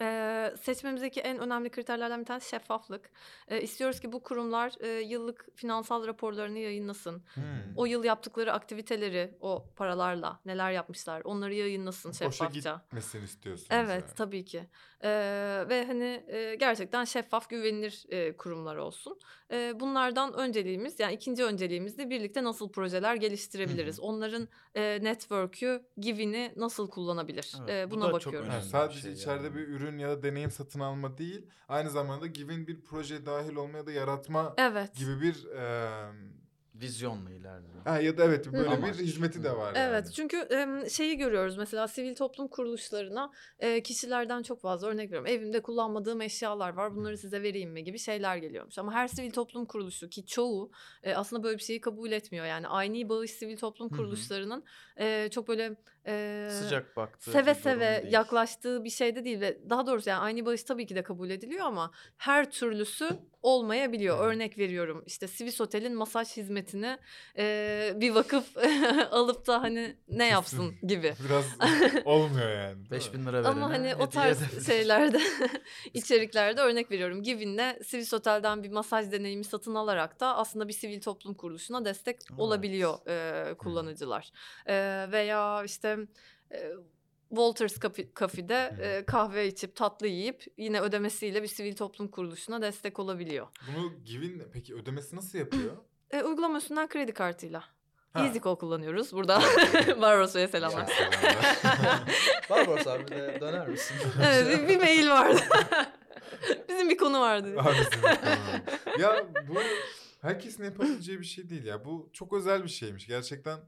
[0.00, 3.10] e, seçmemizdeki en önemli kriterlerden bir tanesi şeffaflık.
[3.48, 7.22] E, istiyoruz ki bu kurumlar e, yıllık finansal raporlarını yayınlasın.
[7.34, 7.42] Hmm.
[7.76, 12.82] O yıl yaptıkları aktiviteleri o paralarla neler yapmışlar onları yayınlasın Boşa şeffafça.
[12.84, 14.14] gitmesini istiyorsunuz Evet yani.
[14.16, 14.68] tabii ki
[15.04, 19.18] Ee, ve hani e, gerçekten şeffaf güvenilir e, kurumlar olsun.
[19.50, 23.98] E, bunlardan önceliğimiz yani ikinci önceliğimiz de birlikte nasıl projeler geliştirebiliriz.
[23.98, 28.48] Hı Onların e, network'ü, givini nasıl kullanabilir Evet, e, bu buna çok bakıyoruz.
[28.48, 29.54] Yani sadece şey içeride yani.
[29.56, 33.86] bir ürün ya da deneyim satın alma değil, aynı zamanda Given bir projeye dahil olmaya
[33.86, 34.94] da yaratma Evet.
[34.96, 35.88] gibi bir e,
[36.80, 37.84] Vizyonla ilerliyor.
[37.84, 40.12] Ha, ya da evet böyle Ama- bir hizmeti de var Evet yani.
[40.12, 45.26] çünkü em, şeyi görüyoruz mesela sivil toplum kuruluşlarına e, kişilerden çok fazla örnek veriyorum.
[45.26, 48.78] Evimde kullanmadığım eşyalar var bunları size vereyim mi gibi şeyler geliyormuş.
[48.78, 50.70] Ama her sivil toplum kuruluşu ki çoğu
[51.02, 52.46] e, aslında böyle bir şeyi kabul etmiyor.
[52.46, 53.96] Yani aynı bağış sivil toplum Hı hı.
[53.96, 54.64] kuruluşlarının
[55.00, 58.12] e, çok böyle e, Sıcak baktığı seve seve değil.
[58.12, 61.30] yaklaştığı bir şey de değil ve daha doğrusu yani aynı bağış tabii ki de kabul
[61.30, 63.08] ediliyor ama her türlüsü
[63.42, 64.18] olmayabiliyor.
[64.18, 64.22] Hı.
[64.22, 66.98] Örnek veriyorum işte Swiss Otel'in masaj hizmetini
[67.38, 68.56] e, bir vakıf
[69.10, 71.14] alıp da hani ne yapsın gibi.
[71.28, 71.44] Biraz
[72.04, 72.74] olmuyor yani.
[72.76, 72.90] değil mi?
[72.90, 75.20] 5000 lira verene Ama hani o tarz şeylerde,
[75.94, 77.22] içeriklerde örnek veriyorum.
[77.22, 82.16] Givin'le Swiss Otel'den bir masaj deneyimi satın alarak da aslında bir sivil toplum kuruluşuna destek
[82.30, 82.40] Evet.
[82.40, 84.30] olabiliyor e, kullanıcılar.
[84.66, 85.95] E, veya işte
[87.28, 88.82] Walters Cafe- Cafe'de Hı.
[88.82, 93.46] e, kahve içip tatlı yiyip yine ödemesiyle bir sivil toplum kuruluşuna destek olabiliyor.
[93.76, 95.76] Bunu Givin peki ödemesi nasıl yapıyor?
[96.10, 97.64] E, uygulama üstünden kredi kartıyla.
[98.12, 98.26] Ha.
[98.26, 99.12] EasyCall kullanıyoruz.
[99.12, 99.40] Burada
[99.88, 100.90] Barbaros Bey'e selamlar.
[102.50, 103.96] Barbaros abi de döner misin?
[104.24, 105.40] evet, bir, bir mail vardı.
[106.68, 107.56] Bizim bir konu vardı.
[107.58, 107.76] Abi
[109.02, 109.54] ya bu
[110.22, 111.84] herkesin yapabileceği bir şey değil ya.
[111.84, 113.06] Bu çok özel bir şeymiş.
[113.06, 113.58] Gerçekten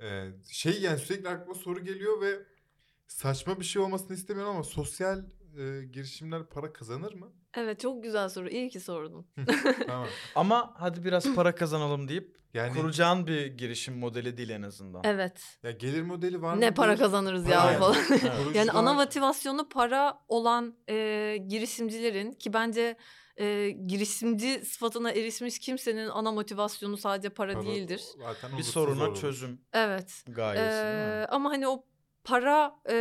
[0.00, 2.38] e, şey yani sürekli aklıma soru geliyor ve
[3.06, 5.18] saçma bir şey olmasını istemiyorum ama sosyal
[5.58, 7.32] e, girişimler para kazanır mı?
[7.56, 8.48] Evet çok güzel soru.
[8.48, 9.26] İyi ki sordun.
[9.86, 10.08] tamam.
[10.34, 15.02] Ama hadi biraz para kazanalım deyip Yani kuracağın bir girişim modeli değil en azından.
[15.04, 15.58] Evet.
[15.62, 16.60] ya gelir modeli var mı?
[16.60, 17.80] Ne para kazanırız ya Aynen.
[17.80, 17.96] falan.
[18.10, 18.54] Evet.
[18.54, 22.96] yani ana motivasyonu para olan e, girişimcilerin ki bence
[23.40, 28.02] e, girişimci sıfatına erişmiş kimsenin ana motivasyonu sadece para, Para değildir.
[28.18, 29.16] Zaten bir soruna olur.
[29.20, 30.24] çözüm Evet.
[30.28, 30.76] gayesi?
[30.86, 31.84] Ee, ama hani o
[32.24, 32.96] para e,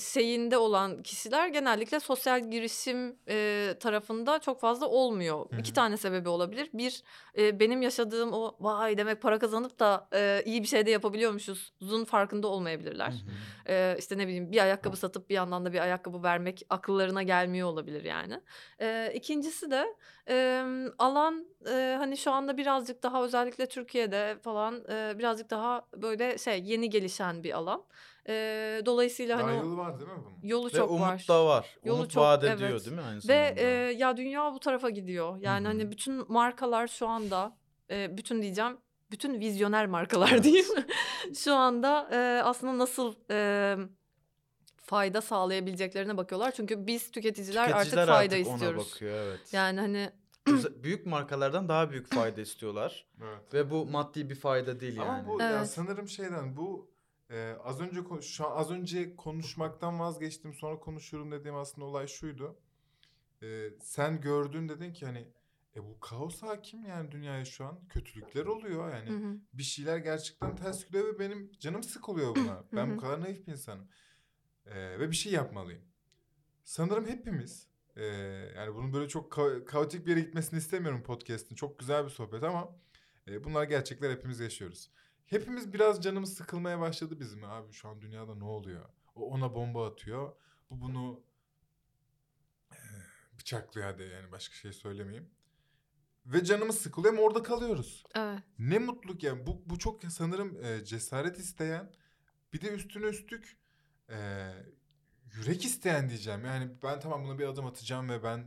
[0.00, 5.50] şeyinde olan kişiler genellikle sosyal girişim e, tarafında çok fazla olmuyor.
[5.50, 6.70] Hı İki tane sebebi olabilir.
[6.74, 7.02] Bir
[7.38, 11.72] e, benim yaşadığım o vay demek para kazanıp da e, iyi bir şey de yapabiliyormuşuz.
[11.80, 13.10] Uzun farkında olmayabilirler.
[13.10, 13.56] Hı hı.
[13.68, 17.68] Ee, işte ne bileyim bir ayakkabı satıp bir yandan da bir ayakkabı vermek akıllarına gelmiyor
[17.68, 18.40] olabilir yani.
[18.80, 19.96] Ee, ikincisi de
[20.28, 20.64] e,
[20.98, 26.62] alan e, hani şu anda birazcık daha özellikle Türkiye'de falan e, birazcık daha böyle şey
[26.64, 27.84] yeni gelişen bir alan.
[28.28, 30.38] E, dolayısıyla Daha hani yolu var değil mi bunun?
[30.42, 31.24] yolu Ve çok umut var.
[31.28, 31.76] da var.
[31.84, 32.84] Yolu umut çok- vaat ediyor evet.
[32.84, 33.60] değil mi aynı Ve zamanda?
[33.60, 35.36] e, ya dünya bu tarafa gidiyor.
[35.40, 35.68] Yani hı.
[35.68, 37.56] hani bütün markalar şu anda
[37.90, 38.78] e, bütün diyeceğim
[39.10, 40.44] bütün vizyoner markalar Evet.
[40.44, 40.66] diyeyim.
[41.38, 43.76] şu anda e, aslında nasıl e,
[44.76, 46.52] fayda sağlayabileceklerine bakıyorlar.
[46.52, 48.86] Çünkü biz tüketiciler, Tüketiciler artık fayda artık istiyoruz.
[48.86, 49.52] Ona bakıyor evet.
[49.52, 50.10] Yani hani
[50.82, 53.06] büyük markalardan daha büyük fayda istiyorlar.
[53.22, 53.54] Evet.
[53.54, 55.28] Ve bu maddi bir fayda değil Ama yani.
[55.28, 55.70] bu ya Evet.
[55.70, 56.95] sanırım şeyden bu
[57.30, 62.58] e, az önce şu an az önce konuşmaktan vazgeçtim sonra konuşurum dediğim aslında olay şuydu.
[63.42, 65.28] E, sen gördün dedin ki hani
[65.76, 69.38] e bu kaos hakim yani dünyaya şu an kötülükler oluyor yani hı hı.
[69.52, 72.64] bir şeyler gerçekten ters gidiyor ve benim canım sıkılıyor buna.
[72.72, 72.96] Ben Hı hı.
[72.96, 73.88] bu kadar naif bir insanım.
[74.66, 75.82] E, ve bir şey yapmalıyım.
[76.64, 78.04] Sanırım hepimiz e,
[78.56, 81.54] yani bunun böyle çok ka- kaotik bir yere gitmesini istemiyorum podcast'in.
[81.54, 82.76] Çok güzel bir sohbet ama
[83.28, 84.90] e, bunlar gerçekler hepimiz yaşıyoruz.
[85.26, 87.44] Hepimiz biraz canımız sıkılmaya başladı bizim.
[87.44, 88.88] Abi şu an dünyada ne oluyor?
[89.14, 90.32] O ona bomba atıyor.
[90.70, 91.20] Bu bunu
[92.72, 92.78] e,
[93.38, 95.30] bıçaklıyor hadi yani başka şey söylemeyeyim.
[96.26, 98.04] Ve canımız sıkılıyor ama orada kalıyoruz.
[98.14, 98.38] Evet.
[98.58, 99.46] Ne mutluluk yani.
[99.46, 101.92] Bu, bu çok sanırım e, cesaret isteyen
[102.52, 103.58] bir de üstüne üstlük
[104.10, 104.50] e,
[105.34, 106.44] yürek isteyen diyeceğim.
[106.44, 108.46] Yani ben tamam buna bir adım atacağım ve ben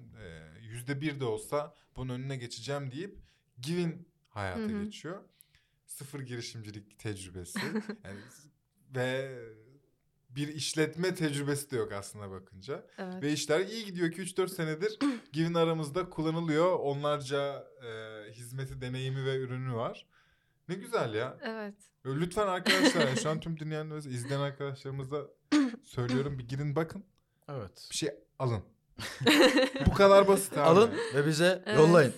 [0.62, 3.20] yüzde bir de olsa bunun önüne geçeceğim deyip
[3.60, 4.84] giving hayata Hı hı.
[4.84, 5.24] geçiyor.
[5.90, 7.60] Sıfır girişimcilik tecrübesi.
[8.04, 8.20] yani,
[8.96, 9.40] ve
[10.30, 12.88] bir işletme tecrübesi de yok aslında bakınca.
[12.98, 13.24] Evet.
[13.24, 15.00] Ve işler iyi gidiyor ki 3-4 senedir
[15.34, 16.80] Givin aramızda kullanılıyor.
[16.80, 20.08] Onlarca e, hizmeti, deneyimi ve ürünü var.
[20.68, 21.38] Ne güzel ya.
[21.42, 21.76] Evet.
[22.06, 25.28] Lütfen arkadaşlar yani şu an tüm dünyanın izleyen arkadaşlarımıza
[25.84, 27.06] söylüyorum bir girin bakın
[27.50, 27.88] Evet.
[27.92, 28.10] bir şey
[28.40, 28.64] alın.
[29.86, 30.62] Bu kadar basit abi.
[30.62, 31.78] Alın ve bize Evet.
[31.80, 32.14] yollayın.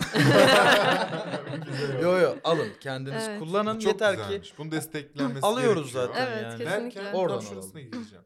[2.01, 2.67] Yo yo alın.
[2.79, 3.39] Kendiniz Evet.
[3.39, 4.57] kullanın çok yeter ki güzelmiş.
[4.57, 6.07] Bunun desteklenmesi alıyoruz gerekiyor.
[6.15, 6.57] zaten Evet, yani.
[6.57, 7.01] kesinlikle.
[7.03, 7.91] Derken Oradan tam şurasına alalım.
[7.91, 8.25] gideceğim.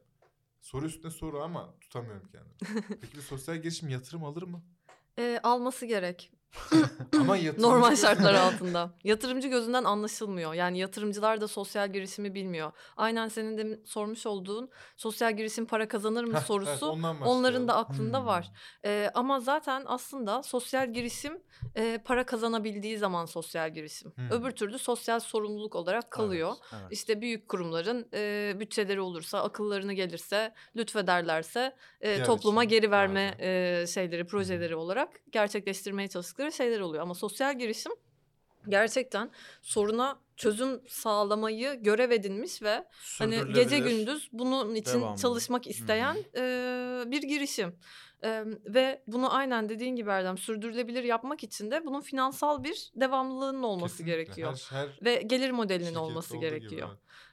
[0.60, 2.82] Soru üstüne soru ama tutamıyorum kendimi.
[3.00, 4.62] Peki bir sosyal girişim yatırım alır mı?
[5.18, 6.32] E, alması gerek.
[7.20, 8.90] Ama yatırım Normal şartlar altında.
[9.04, 10.54] Yatırımcı gözünden anlaşılmıyor.
[10.54, 12.72] Yani yatırımcılar da sosyal girişimi bilmiyor.
[12.96, 16.86] Aynen senin de sormuş olduğun sosyal girişim para kazanır mı sorusu
[17.24, 18.26] onların da aklında Hmm.
[18.26, 18.50] var.
[18.84, 21.38] Ee, ama zaten aslında sosyal girişim
[21.76, 24.12] e, para kazanabildiği zaman sosyal girişim.
[24.16, 24.30] Hmm.
[24.30, 26.52] Öbür türlü sosyal sorumluluk olarak kalıyor.
[26.60, 26.92] Evet, evet.
[26.92, 33.34] İşte büyük kurumların e, bütçeleri olursa, akıllarına gelirse, lütfederlerse e, Diğer topluma için geri verme
[33.40, 37.02] e, şeyleri, projeleri olarak gerçekleştirmeye çalıştıkları şeyler oluyor.
[37.02, 37.92] Ama sosyal girişim
[38.68, 39.30] gerçekten
[39.62, 42.84] soruna çözüm sağlamayı görev edinmiş ve
[43.18, 45.20] hani gece gündüz bunun için Devamlı.
[45.20, 46.42] çalışmak isteyen e,
[47.06, 47.76] bir girişim.
[48.24, 53.62] E, ve bunu aynen dediğin gibi Erdem sürdürülebilir yapmak için de bunun finansal bir devamlılığının
[53.62, 54.22] olması Kesinlikle.
[54.24, 54.66] gerekiyor.
[54.70, 56.84] Her, her Ve gelir modelinin olması olduğu gibi,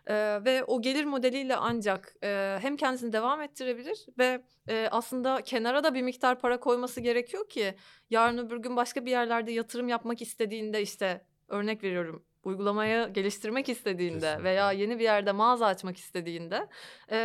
[0.09, 5.83] Ee, ve o gelir modeliyle ancak e, hem kendisini devam ettirebilir ve e, aslında kenara
[5.83, 7.75] da bir miktar para koyması gerekiyor ki
[8.09, 14.19] yarın öbür gün başka bir yerlerde yatırım yapmak istediğinde işte örnek veriyorum uygulamayı geliştirmek istediğinde
[14.19, 14.43] Kesinlikle.
[14.43, 16.67] veya yeni bir yerde mağaza açmak istediğinde
[17.11, 17.17] e,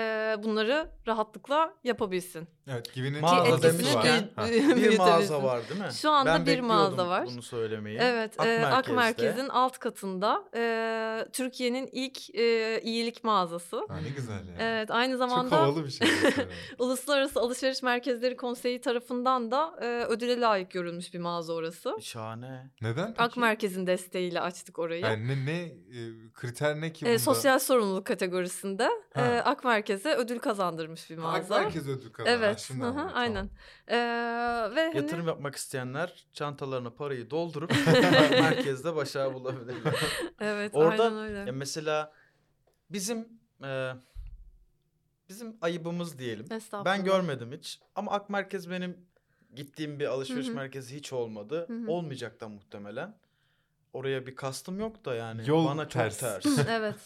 [0.43, 2.49] bunları rahatlıkla yapabilsin.
[2.71, 3.63] Evet, Givi'nin Mağaza var.
[3.63, 4.47] demişken Ha.
[4.49, 5.93] büyü- Bir mağaza var değil mi?
[5.93, 7.27] Şu anda ben bir mağaza var.
[7.27, 7.99] bunu söylemeyi.
[8.03, 8.89] Evet, Ak e, Ak.
[8.93, 13.77] Merkez'in alt katında e, Türkiye'nin ilk e, iyilik mağazası.
[13.89, 14.55] Ha, ne güzel ya.
[14.59, 16.09] Evet, aynı Çok zamanda havalı bir şey.
[16.79, 21.97] Uluslararası Alışveriş Merkezleri Konseyi tarafından da e, ödüle layık görülmüş bir mağaza orası.
[22.01, 22.71] Şahane.
[22.83, 23.23] Neden peki?
[23.23, 25.01] Ak Merkez'in desteğiyle açtık orayı.
[25.03, 25.73] Yani ne, ne e,
[26.35, 27.19] kriter ne ki E, bunda?
[27.19, 29.21] sosyal sorumluluk kategorisinde e.
[29.45, 31.61] Ak Merkez'e ödül kazandırmış bir Ha, Ak mağaza.
[31.63, 32.39] Merkez ödül kazandı.
[32.39, 33.35] Ha, Evet, şimdi hı, anladım, aynen.
[33.35, 33.51] tamam.
[33.89, 33.97] E,
[34.77, 37.71] ve hani, Yatırım yapmak isteyenler çantalarına parayı doldurup
[38.31, 39.95] merkezde başarı bulabilirler.
[40.41, 41.39] evet, Orada aynen öyle.
[41.39, 42.13] Ya mesela
[42.91, 43.29] bizim
[43.65, 43.93] e,
[45.29, 46.47] bizim ayıbımız diyelim.
[46.85, 48.97] Ben görmedim hiç ama Ak Merkez benim
[49.55, 50.55] gittiğim bir alışveriş Hı hı.
[50.57, 51.65] merkezi hiç olmadı.
[51.69, 51.91] Hı hı.
[51.91, 53.15] Olmayacak da muhtemelen.
[53.93, 55.43] Oraya bir kastım yok da yani.
[55.47, 56.19] Yol Bana çok ters.
[56.19, 56.59] ters.
[56.69, 56.97] evet.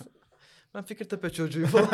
[0.74, 1.88] Ben Fikirtepe çocuğuyum falan.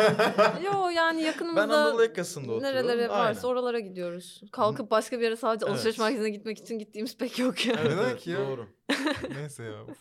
[0.64, 2.76] Yo yani ben yakınımızda Anadolu yakasında oturuyorum.
[2.88, 3.54] nerelere varsa Aynen.
[3.54, 4.42] oralara gidiyoruz.
[4.52, 5.98] Kalkıp başka bir yere sadece alışveriş Evet.
[5.98, 7.80] merkezine gitmek için gittiğimiz pek yok yani.
[7.82, 8.38] Evet, Neden evet, ki ya?
[8.38, 8.66] Doğru.
[9.34, 9.82] Neyse ya.
[9.84, 9.98] Uf,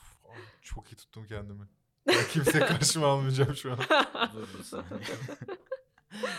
[0.61, 1.63] çok iyi tuttum kendimi.
[2.07, 3.77] Ya kimse karşıma almayacağım şu an.
[4.33, 4.99] Dur bir saniye.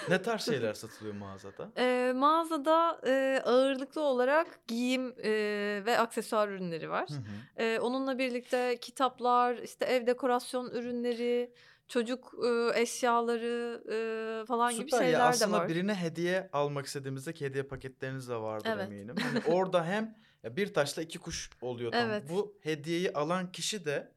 [0.09, 1.69] ne tarz şeyler satılıyor mağazada?
[1.77, 5.31] Ee, mağazada e, ağırlıklı olarak giyim e,
[5.87, 7.09] ve aksesuar ürünleri var.
[7.09, 7.63] Hı hı.
[7.63, 11.53] Ee, onunla birlikte kitaplar, işte ev dekorasyon ürünleri,
[11.89, 13.83] çocuk e, eşyaları
[14.43, 15.69] e, falan gibi Süper ya şeyler de aslında var.
[15.69, 18.87] birine hediye almak istediğimizde ki hediye paketleriniz de vardır Evet.
[18.87, 19.17] eminim.
[19.23, 22.01] Hani orada hem ya bir taşla iki kuş oluyor tam.
[22.11, 22.25] Evet.
[22.31, 24.13] Bu hediyeyi alan kişi de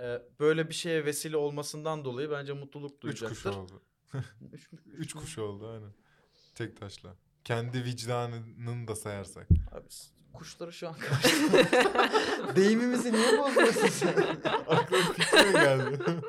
[0.00, 3.36] e, böyle bir şeye vesile olmasından dolayı bence mutluluk Üç duyacaktır.
[3.44, 3.82] kuş oldu.
[4.52, 4.68] Üç?
[4.86, 5.92] Üç kuş oldu aynen.
[6.54, 7.16] Tek taşla.
[7.44, 9.46] Kendi vicdanını da sayarsak.
[9.72, 9.86] Abi
[10.32, 12.56] kuşları şu an karşıladım.
[12.56, 14.08] Deyimimizi niye bozuyorsun sen?
[14.68, 15.98] Aklıma Fikri geldi?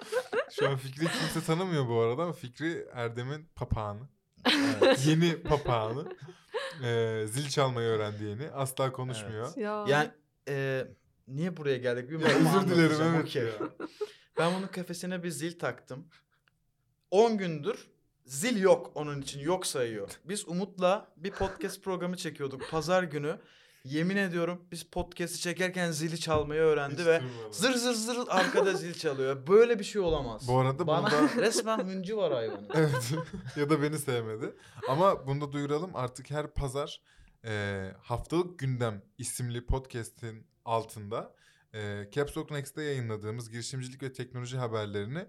[0.59, 4.09] Şu an Fikri kimse tanımıyor bu arada ama Fikri Erdem'in papağanı.
[4.81, 5.05] Evet.
[5.07, 6.05] Yeni papağanı.
[6.83, 8.51] Ee, zil çalmayı öğrendi yeni.
[8.51, 9.57] Asla konuşmuyor.
[9.57, 9.85] Ya.
[9.87, 10.11] Yani
[10.47, 10.87] e,
[11.27, 12.45] niye buraya geldik bilmiyorum.
[12.45, 13.43] Ya, özür dilerim, evet okey.
[13.43, 13.51] ya.
[14.37, 16.07] Ben bunun kafesine bir zil taktım.
[17.11, 17.89] 10 gündür
[18.29, 20.09] zil yok onun için yok sayıyor.
[20.25, 23.39] Biz Umut'la bir podcast programı çekiyorduk pazar günü.
[23.83, 27.21] Yemin ediyorum biz podcast'i çekerken zili çalmayı öğrendi Hiç ve
[27.51, 29.47] zır zır zır arkada zil çalıyor.
[29.47, 30.47] Böyle bir şey olamaz.
[30.47, 32.69] Bu arada Bana bunda- resmen hüncü var hayvanın.
[32.75, 33.13] Evet.
[33.55, 34.55] ya da beni sevmedi.
[34.89, 35.91] Ama bunu da duyuralım.
[35.95, 37.01] Artık her pazar
[37.45, 41.35] e, haftalık gündem isimli podcast'in altında
[41.73, 45.25] e, Caps Lock Next'te yayınladığımız girişimcilik ve teknoloji haberlerini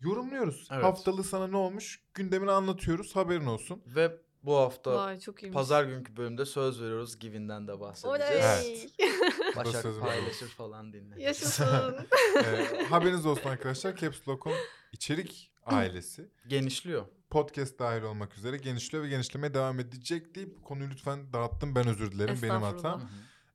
[0.00, 0.68] yorumluyoruz.
[0.72, 0.84] Evet.
[0.84, 3.16] Haftalığı sana ne olmuş gündemini anlatıyoruz.
[3.16, 3.82] Haberin olsun.
[3.86, 5.54] Ve bu hafta Vay çok iyiymiş.
[5.54, 8.32] pazar günkü bölümde söz veriyoruz Givin'den de bahsedeceğiz.
[8.32, 8.40] Oley.
[8.42, 9.56] Evet.
[9.56, 11.22] Başak paylaşır falan dinle.
[11.22, 11.96] Yaşasın.
[12.36, 13.96] E, haberiniz olsun arkadaşlar.
[13.96, 14.52] Caps Lock'un
[14.92, 16.28] içerik ailesi.
[16.48, 17.04] Genişliyor.
[17.30, 21.74] Podcast dahil olmak üzere genişliyor ve genişlemeye devam edecek deyip konuyu lütfen dağıttım.
[21.74, 22.38] Ben özür dilerim.
[22.42, 23.02] Benim hatam.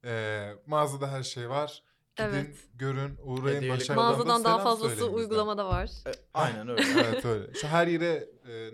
[0.05, 1.83] Ee, mağazada her şey var.
[2.15, 2.55] Gidin, Evet.
[2.75, 3.57] görün, uğrayın.
[3.57, 5.89] Hediyelik Başarılarına da Mağazadan daha fazlası uygulamada var.
[6.07, 6.83] E, aynen öyle.
[6.93, 7.53] evet öyle.
[7.53, 8.69] Şu her yere e,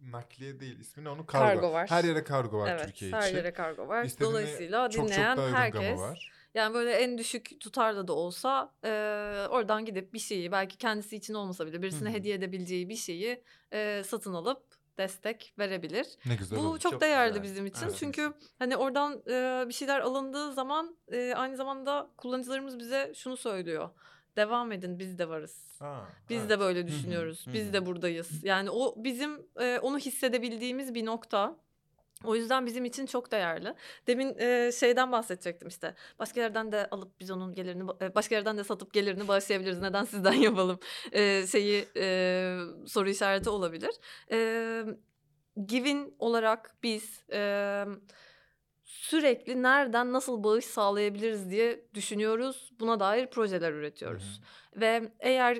[0.00, 1.46] nakliye değil ismi ne onun kargo.
[1.60, 1.90] Kargo var.
[1.90, 3.36] Her yere kargo var evet, Türkiye her için.
[3.36, 4.04] yere kargo var.
[4.04, 6.32] İstediğine Dolayısıyla çok çok dinleyen uygun herkes var.
[6.54, 8.88] yani böyle en düşük tutarda da olsa e,
[9.50, 12.16] oradan gidip bir şeyi belki kendisi için olmasa bile birisine Hı hı.
[12.16, 13.42] hediye edebileceği bir şeyi
[13.72, 14.62] e, satın alıp
[14.98, 16.06] destek verebilir.
[16.26, 16.78] Ne güzel Bu olur.
[16.78, 17.42] çok, Çok değerli güzel.
[17.42, 17.86] bizim için.
[17.86, 17.96] Evet.
[17.98, 23.90] Çünkü hani oradan e, bir şeyler alındığı zaman e, aynı zamanda kullanıcılarımız bize şunu söylüyor.
[24.36, 25.66] Devam edin biz de varız.
[25.78, 26.50] Ha, Biz evet.
[26.50, 27.44] de böyle düşünüyoruz.
[27.52, 28.44] Biz de buradayız.
[28.44, 31.56] Yani o bizim e, onu hissedebildiğimiz bir nokta.
[32.24, 33.74] O yüzden bizim için çok değerli.
[34.06, 35.94] Demin e, şeyden bahsedecektim işte.
[36.18, 39.80] Başka yerden de alıp biz onun gelirini, e, başka yerden de satıp gelirini bağışlayabiliriz.
[39.80, 40.78] Neden sizden yapalım?
[41.12, 42.56] E, şeyi e,
[42.86, 43.90] soru işareti olabilir.
[44.30, 44.84] E,
[45.66, 47.84] Givin olarak biz e,
[48.90, 52.72] sürekli nereden nasıl bağış sağlayabiliriz diye düşünüyoruz.
[52.80, 54.40] Buna dair projeler üretiyoruz.
[54.76, 55.58] Ve eğer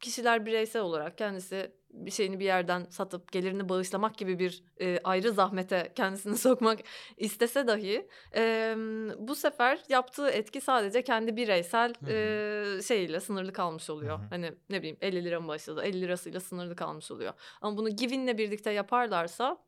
[0.00, 5.32] kişiler bireysel olarak kendisi bir şeyini bir yerden satıp gelirini bağışlamak gibi bir e, ayrı
[5.32, 6.78] zahmete kendisini sokmak
[7.16, 8.74] istese dahi e,
[9.18, 12.12] bu sefer yaptığı etki sadece kendi bireysel Hı hı.
[12.78, 14.18] e, şeyiyle sınırlı kalmış oluyor.
[14.18, 14.26] Hı hı.
[14.30, 17.32] Hani ne bileyim 50 lira mı başladı 50 lirasıyla sınırlı kalmış oluyor.
[17.60, 19.58] Ama bunu Givin'le birlikte yaparlarsa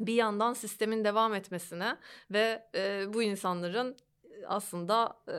[0.00, 1.96] bir yandan sistemin devam etmesine
[2.30, 3.96] ve e, bu insanların
[4.46, 5.36] aslında e,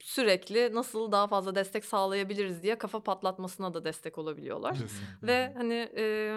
[0.00, 4.72] sürekli nasıl daha fazla destek sağlayabiliriz diye kafa patlatmasına da destek olabiliyorlar.
[4.72, 5.26] Kesinlikle.
[5.26, 6.34] Ve hani e,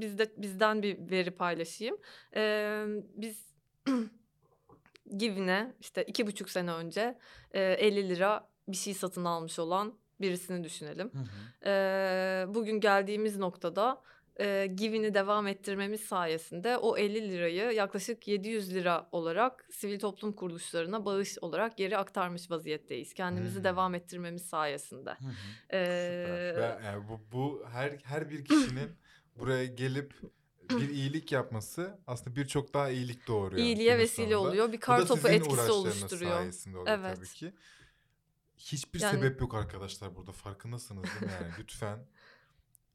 [0.00, 1.96] bizde bizden bir veri paylaşayım.
[2.36, 2.84] E,
[3.16, 3.54] biz
[5.16, 7.18] Givin'e işte iki buçuk sene önce
[7.52, 11.10] e, 50 lira bir şey satın almış olan birisini düşünelim.
[11.12, 11.70] Hı hı.
[11.70, 14.02] Ee, bugün geldiğimiz noktada
[14.40, 21.04] e, Givin'i devam ettirmemiz sayesinde o 50 lirayı yaklaşık 700 lira olarak sivil toplum kuruluşlarına
[21.04, 23.14] bağış olarak geri aktarmış vaziyetteyiz.
[23.14, 23.64] Kendimizi Hmm.
[23.64, 25.16] devam ettirmemiz sayesinde.
[25.72, 25.78] Ee,
[26.56, 28.90] Ve yani bu, bu her her bir kişinin
[29.38, 30.14] buraya gelip
[30.70, 33.62] bir iyilik yapması aslında birçok daha iyilik doğuruyor.
[33.62, 34.48] iyiliğe vesile sonunda.
[34.48, 34.72] oluyor.
[34.72, 36.32] Bir kar topu etkisi oluşturuyor.
[36.32, 37.16] sayesinde oluyor Evet.
[37.16, 37.52] tabii ki.
[38.56, 41.98] Hiçbir Yani- sebep yok arkadaşlar burada farkındasınız değil mi yani lütfen.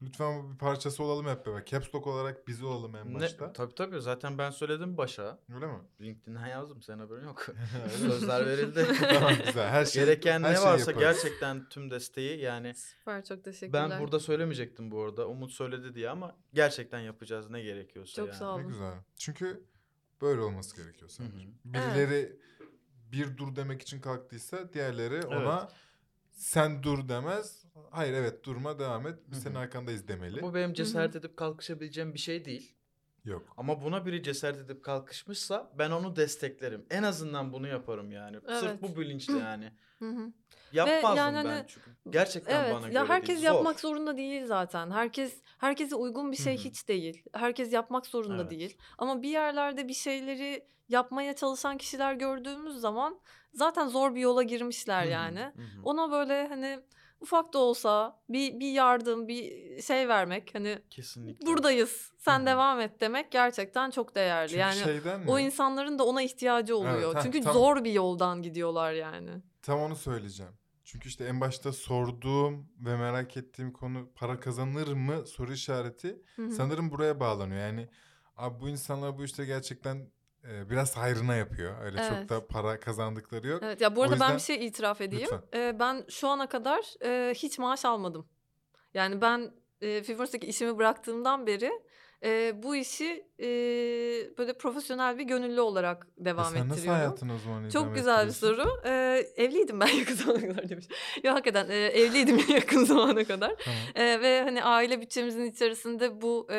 [0.02, 1.64] Lütfen bu bir parçası olalım hep beraber.
[1.64, 3.52] Caps Lock olarak biz olalım en Ne, başta.
[3.52, 5.38] tabii tabii zaten ben söyledim başa.
[5.54, 5.78] Öyle mi?
[6.00, 7.46] LinkedIn'den yazdım senin haberin yok.
[7.98, 8.86] Sözler verildi.
[9.12, 9.68] tamam güzel.
[9.68, 11.22] Her şey, Gereken her ne şeyi varsa yaparız.
[11.22, 13.90] gerçekten tüm desteği yani Süper çok teşekkürler.
[13.90, 15.28] ben burada söylemeyecektim bu arada.
[15.28, 18.38] Umut söyledi diye ama gerçekten yapacağız ne gerekiyorsa Çok yani.
[18.38, 18.68] sağ Ne olun.
[18.68, 18.94] güzel.
[19.16, 19.64] Çünkü
[20.20, 21.54] böyle olması gerekiyor sanırım.
[21.64, 22.36] Birileri
[23.12, 25.68] bir dur demek için kalktıysa diğerleri ona
[26.32, 27.64] sen dur demez.
[27.90, 29.18] Hayır evet durma devam et.
[29.26, 30.42] Biz senin arkandayız demeli.
[30.42, 32.74] Bu benim cesaret edip kalkışabileceğim bir şey değil.
[33.24, 33.42] Yok.
[33.56, 36.86] Ama buna biri cesaret edip kalkışmışsa ben onu desteklerim.
[36.90, 38.36] En azından bunu yaparım yani.
[38.40, 38.82] Sırf Evet.
[38.82, 39.72] bu bilinçle yani.
[39.98, 40.32] Hı hı.
[40.72, 41.90] Yapmazdım yani ben hani- çünkü.
[42.10, 43.48] Gerçekten Evet bana ya göre herkes değil.
[43.48, 43.54] Zor.
[43.54, 44.90] yapmak zorunda değil zaten.
[44.90, 47.22] Herkes herkese uygun bir şey hiç değil.
[47.32, 48.50] Herkes yapmak zorunda Evet.
[48.50, 48.78] değil.
[48.98, 53.20] Ama bir yerlerde bir şeyleri yapmaya çalışan kişiler gördüğümüz zaman
[53.52, 55.52] zaten zor bir yola girmişler yani.
[55.84, 56.80] Ona böyle hani
[57.20, 61.46] ufak da olsa bir bir yardım, bir şey vermek hani Kesinlikle.
[61.46, 62.12] buradayız.
[62.18, 64.48] Sen Hı devam et demek gerçekten çok değerli.
[64.48, 65.30] Çünkü yani şeyden mi?
[65.30, 67.14] o insanların da ona ihtiyacı oluyor.
[67.16, 69.30] heh, Çünkü tam- zor bir yoldan gidiyorlar yani.
[69.62, 70.52] Tam onu söyleyeceğim.
[70.84, 76.42] Çünkü işte en başta sorduğum ve merak ettiğim konu para kazanır mı soru işareti Hı
[76.42, 76.50] hı.
[76.50, 77.60] sanırım buraya bağlanıyor.
[77.60, 77.88] Yani
[78.36, 80.10] abi bu insanlar bu işte gerçekten
[80.48, 81.82] e, biraz hayrına yapıyor.
[81.84, 82.10] Öyle Evet.
[82.10, 83.62] çok da para kazandıkları yok.
[83.64, 85.28] Evet ya bu O arada ben yüzden- bir şey itiraf edeyim.
[85.54, 88.28] Ee, ben şu ana kadar e, hiç maaş almadım.
[88.94, 91.70] Yani ben e, Fiverr'daki işimi bıraktığımdan beri
[92.24, 93.46] e, bu işi e,
[94.38, 97.00] böyle profesyonel bir gönüllü olarak E devam sen nasıl ettiriyorum.
[97.00, 98.64] hayatını o zaman Çok güzel bir soru.
[98.84, 100.86] Ee, evliydim ben yakın zamana kadar demiş.
[101.24, 103.54] Yok hakikaten e, evliydim yakın zamana kadar.
[103.64, 103.80] Tamam.
[103.94, 106.58] Ee, ve hani aile bütçemizin içerisinde bu e,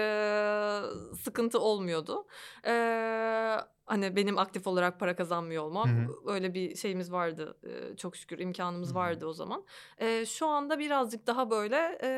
[1.23, 2.27] sıkıntı olmuyordu.
[2.65, 6.33] Ee, hani benim aktif olarak para kazanmıyor olmam Hı hı.
[6.33, 8.97] öyle bir şeyimiz vardı Ee, çok şükür imkanımız Hı hı.
[8.97, 9.65] vardı o zaman.
[9.99, 12.09] Ee, şu anda birazcık daha böyle e,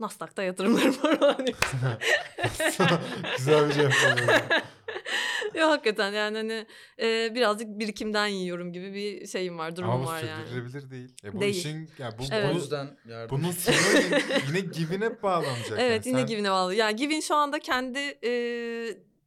[0.00, 1.18] Nasdaq'ta yatırımlarım var.
[1.20, 1.54] Hani.
[3.36, 4.32] güzel bir cevap oldu.
[5.58, 6.66] Yok hakikaten yani hani
[7.02, 10.46] e, birazcık birikimden yiyorum gibi bir şeyim var durumum Ama var yani.
[10.48, 11.14] sürdürülebilir değil.
[11.24, 11.54] E bu Değil.
[11.54, 12.54] işin ya bu, Evet.
[12.54, 13.38] Bu yüzden yardım.
[13.38, 13.74] bunun sonu
[14.04, 15.78] yine, yine give'ine bağlanacak.
[15.78, 16.08] Evet yani.
[16.08, 16.74] yine Sen- Givin'e bağlı.
[16.74, 18.30] Yani Givin şu anda kendi e,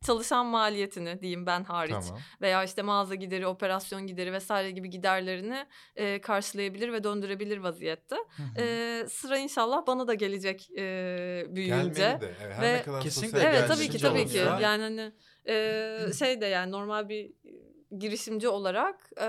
[0.08, 2.20] çalışan maliyetini diyeyim ben hariç Tamam.
[2.42, 8.16] veya işte mağaza gideri, operasyon gideri vesaire gibi giderlerini e, karşılayabilir ve döndürebilir vaziyette.
[8.16, 8.62] Hı hı.
[8.62, 12.02] E, sıra inşallah bana da gelecek e, büyüyünce.
[12.02, 12.32] Gelmeli de.
[12.42, 14.38] Evet, her Ve- ne kadar Kesinlikle Evet tabii ki tabii ki.
[14.38, 14.60] ya.
[14.62, 15.12] Yani hani
[15.50, 17.32] e, şey de yani normal bir
[17.98, 19.28] girişimci olarak e,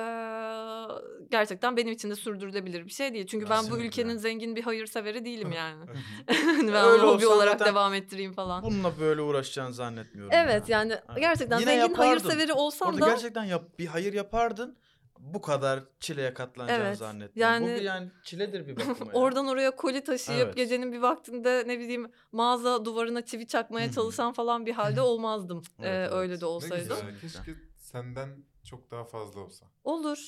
[1.31, 3.27] gerçekten benim için de sürdürülebilir bir şey değil.
[3.27, 3.87] Çünkü ben bu Kesinlikle.
[3.87, 5.85] ülkenin zengin bir hayırseveri değilim yani.
[6.27, 8.63] Hani ben Öyle hobi olsan olarak devam ettireyim falan.
[8.63, 10.33] Bununla böyle uğraşacağını zannetmiyorum.
[10.35, 10.79] Evet ya.
[10.79, 11.21] yani Evet.
[11.21, 12.03] gerçekten Yine zengin yapardın.
[12.09, 14.77] hayırseveri olsam Orada da gerçekten yap, bir hayır yapardın.
[15.21, 17.65] Bu kadar çileye katlanacağını Evet, zannetmiyorum.
[17.65, 19.13] Bu yani- bir yani çiledir bir bakıma.
[19.15, 20.57] oradan oraya koli taşıyıp Evet.
[20.57, 25.63] gecenin bir vaktinde ne bileyim mağaza duvarına çivi çakmaya çalışan falan bir halde olmazdım.
[25.79, 26.13] Evet, Ee, evet.
[26.13, 26.77] Öyle de Ne Ne olsaydı.
[26.83, 26.97] güzel.
[26.97, 27.29] Kesinlikle.
[27.29, 29.67] Keşke senden çok daha fazla olsa.
[29.85, 30.19] Olur.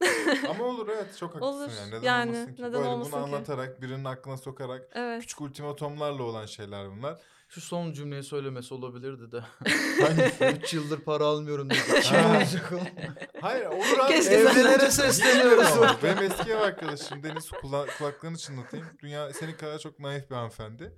[0.48, 1.70] Ama olur evet çok haklısın Olur.
[1.78, 1.90] yani.
[1.90, 2.62] Neden Yani, olmasın ki?
[2.62, 3.34] neden Böyle olmasın bunu ki?
[3.34, 5.20] anlatarak birinin aklına sokarak Evet.
[5.20, 7.18] küçük ultimatomlarla olan şeyler bunlar.
[7.48, 9.40] Şu son cümleyi söylemesi olabilirdi de.
[10.04, 10.44] Hangisi?
[10.62, 11.78] 3 yıldır para almıyorum dedi.
[13.40, 14.08] Hayır olur abi.
[14.14, 15.68] Keşke Evlilere sesleniyoruz.
[16.02, 18.86] Benim eski ev arkadaşım Deniz kula kulaklarını çınlatayım.
[19.02, 20.96] Dünya senin kadar çok naif bir hanımefendi.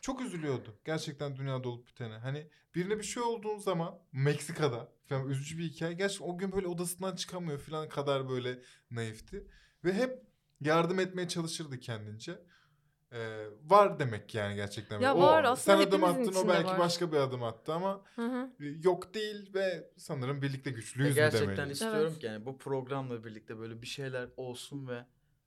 [0.00, 0.78] Çok üzülüyordu.
[0.84, 2.14] Gerçekten dünyada olup bitene.
[2.18, 5.92] Hani birine bir şey olduğu zaman Meksika'da falan üzücü bir hikaye.
[5.92, 8.58] Gerçekten o gün böyle odasından çıkamıyor falan kadar böyle
[8.90, 9.46] naifti.
[9.84, 10.22] Ve hep
[10.60, 12.38] yardım etmeye çalışırdı kendince.
[13.12, 15.00] e, var demek yani gerçekten.
[15.00, 16.78] Ya o, var, aslında sen adım attın o belki var.
[16.78, 18.50] başka bir adım attı ama Hı hı.
[18.60, 21.72] e, yok değil ve sanırım birlikte güçlüyüz mü gerçekten demeliyiz.
[21.82, 22.18] istiyorum Evet.
[22.18, 25.04] ki yani bu programla birlikte böyle bir şeyler olsun ve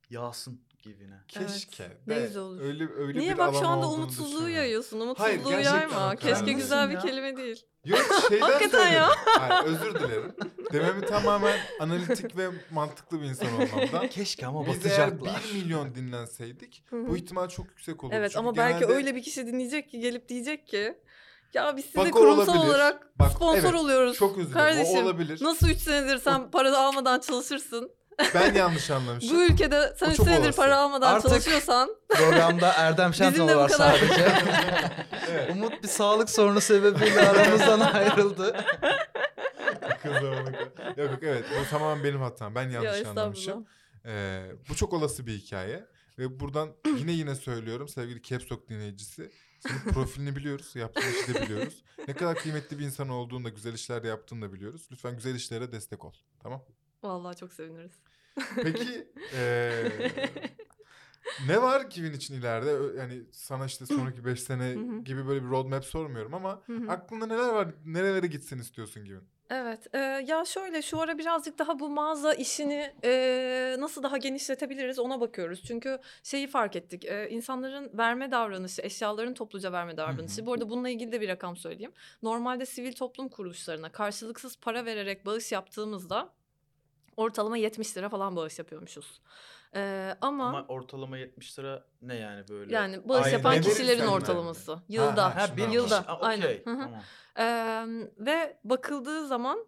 [0.09, 1.15] yağsın gibine.
[1.27, 1.97] Keşke.
[2.07, 2.61] Ne de güzel olur.
[2.61, 4.55] Öyle, öyle Niye bir bak şu anda umutsuzluğu düşünüyorum.
[4.55, 5.15] yayıyorsun.
[5.17, 6.15] Hayır, Umutsuzluğu gerçekten yayma.
[6.15, 6.99] Keşke güzel bir Ya.
[6.99, 7.63] kelime değil.
[7.86, 8.93] Yok şeyden Hakikaten söyledim.
[8.97, 9.09] ya.
[9.39, 10.36] Hayır, özür dilerim.
[10.73, 14.07] Dememi tamamen analitik ve mantıklı bir insan olmamdan.
[14.07, 15.41] Keşke ama Biz eğer batacaklar.
[15.53, 18.15] 1 milyon dinlenseydik bu ihtimal çok yüksek olurdu.
[18.17, 20.97] Evet Çünkü ama belki genelde- öyle bir kişi dinleyecek ki gelip diyecek ki
[21.53, 22.69] ya biz size Bak kurumsal olabilir.
[22.69, 24.17] olarak Bak, sponsor evet, oluyoruz.
[24.17, 24.51] Çok dilerim.
[24.51, 25.39] Kardeşim O olabilir.
[25.43, 27.91] nasıl 3 senedir sen para almadan çalışırsın?
[28.36, 29.38] Ben yanlış anlamışım.
[29.38, 30.57] Bu ülkede sen O 3 çok senedir olası.
[30.57, 34.28] para almadan Artık- çalışıyorsan Programda Erdem Şentol var kadar- sadece.
[35.32, 35.51] evet.
[35.51, 38.66] Umut bir sağlık sorunu sebebiyle aramızdan ayrıldı.
[40.03, 40.88] Kız zamanı kadar.
[41.03, 42.55] Yok yok evet bu tamamen benim hatam.
[42.55, 43.43] Ben ya yanlış anlamışım.
[43.43, 43.72] estağfurullah.
[44.05, 45.86] Ee, bu çok olası bir hikaye.
[46.20, 49.32] Ve buradan yine yine söylüyorum sevgili Caps Lock dinleyicisi.
[49.59, 51.84] Senin profilini biliyoruz, yaptığın işi de biliyoruz.
[52.07, 54.88] Ne kadar kıymetli bir insan olduğunu da, güzel işler yaptığını da biliyoruz.
[54.91, 56.14] Lütfen güzel işlere destek ol.
[56.43, 56.64] Tamam?
[57.03, 58.03] Vallahi çok seviniriz.
[58.55, 60.11] Peki eee,
[61.47, 62.99] ne var Kivin için ileride?
[62.99, 67.67] Yani sana işte sonraki 5 sene gibi böyle bir roadmap sormuyorum ama aklında neler var?
[67.85, 69.23] Nerelere gitsin istiyorsun Kivin?
[69.49, 69.95] Evet.
[69.95, 69.97] e,
[70.27, 75.63] ya şöyle şu ara birazcık daha bu mağaza işini e, nasıl daha genişletebiliriz ona bakıyoruz.
[75.63, 77.05] Çünkü şeyi fark ettik.
[77.05, 80.41] E, insanların verme davranışı, eşyaların topluca verme davranışı.
[80.41, 80.45] hı.
[80.45, 81.91] Bu arada bununla ilgili de bir rakam söyleyeyim.
[82.23, 86.33] Normalde sivil toplum kuruluşlarına karşılıksız para vererek bağış yaptığımızda
[87.18, 89.22] ortalama 70 lira falan bağış yapıyormuşuz.
[89.76, 92.76] E, ama, Ama ortalama 70 lira ne yani böyle?
[92.76, 93.38] yani bağış Aynen.
[93.38, 94.72] yapan kişilerin ortalaması.
[94.72, 94.82] yani.
[94.89, 95.36] Yılda.
[95.36, 96.07] Ha, Ha bir yılda.
[96.07, 96.47] ha, Aynen.
[96.47, 96.80] Hı hı.
[96.80, 97.03] Tamam.
[97.38, 99.66] Eee, ve bakıldığı zaman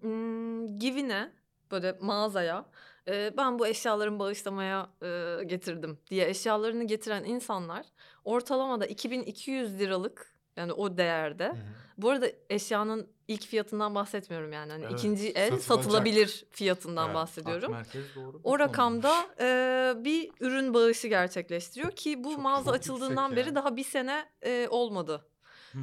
[0.00, 1.32] hmm, Givin'e
[1.70, 2.66] böyle mağazaya
[3.08, 7.86] e, ben bu eşyalarımı bağışlamaya e, getirdim diye eşyalarını getiren insanlar
[8.24, 11.46] ortalamada 2200 liralık yani o değerde.
[11.46, 11.56] Hı hı.
[11.98, 14.72] Bu arada eşyanın ilk fiyatından bahsetmiyorum yani.
[14.72, 15.62] Hani Evet, ikinci el satılacak.
[15.84, 17.74] satılabilir fiyatından Evet, bahsediyorum.
[18.16, 18.40] Doğru.
[18.44, 23.54] O rakamda e, bir ürün bağışı gerçekleştiriyor ki bu Çok- mağaza açıldığından beri yani.
[23.54, 25.26] daha bir sene e, olmadı.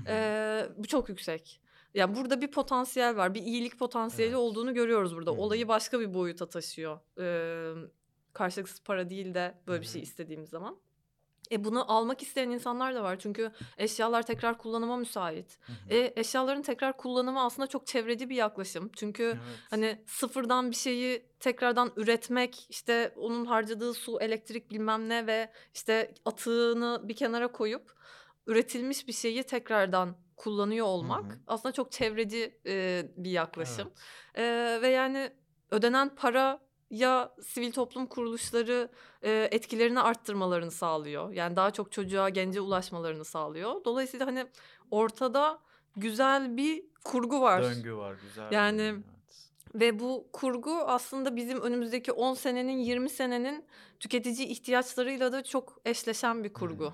[0.08, 1.62] Ee, bu çok yüksek.
[1.94, 3.34] Yani burada bir potansiyel var.
[3.34, 4.40] Bir iyilik potansiyeli Evet.
[4.40, 5.32] olduğunu görüyoruz burada.
[5.32, 5.36] Hı.
[5.36, 7.00] Olayı başka bir boyuta taşıyor.
[7.20, 7.74] Ee,
[8.34, 10.04] karşılıksız para değil de böyle bir Hı şey hı.
[10.04, 10.78] istediğimiz zaman.
[11.54, 13.20] E bunu almak isteyen insanlar da var.
[13.20, 15.60] Çünkü eşyalar tekrar kullanıma müsait.
[15.90, 18.92] E eşyaların tekrar kullanımı aslında çok çevreci bir yaklaşım.
[18.96, 19.38] Çünkü
[19.70, 26.14] Hani sıfırdan bir şeyi tekrardan üretmek, işte onun harcadığı su, elektrik bilmem ne ve işte
[26.26, 27.92] atığını bir kenara koyup
[28.48, 31.40] üretilmiş bir şeyi tekrardan kullanıyor olmak hı.
[31.48, 33.94] aslında çok çevreci e, bir yaklaşım.
[34.36, 34.44] E,
[34.82, 35.32] ve yani
[35.72, 36.60] ödenen para
[36.94, 38.90] ya sivil toplum kuruluşları
[39.22, 41.32] e, etkilerini arttırmalarını sağlıyor.
[41.32, 43.86] Yani daha çok çocuğa, gence ulaşmalarını sağlıyor.
[43.86, 44.46] Dolayısıyla hani
[44.92, 45.60] ortada
[45.96, 47.64] güzel bir kurgu var.
[47.64, 48.52] Döngü var güzel.
[48.52, 49.13] Yani-.
[49.76, 53.66] Ve bu kurgu aslında bizim önümüzdeki 10 senenin 20 senenin
[54.00, 56.86] tüketici ihtiyaçlarıyla da çok eşleşen bir kurgu.
[56.86, 56.94] Hı.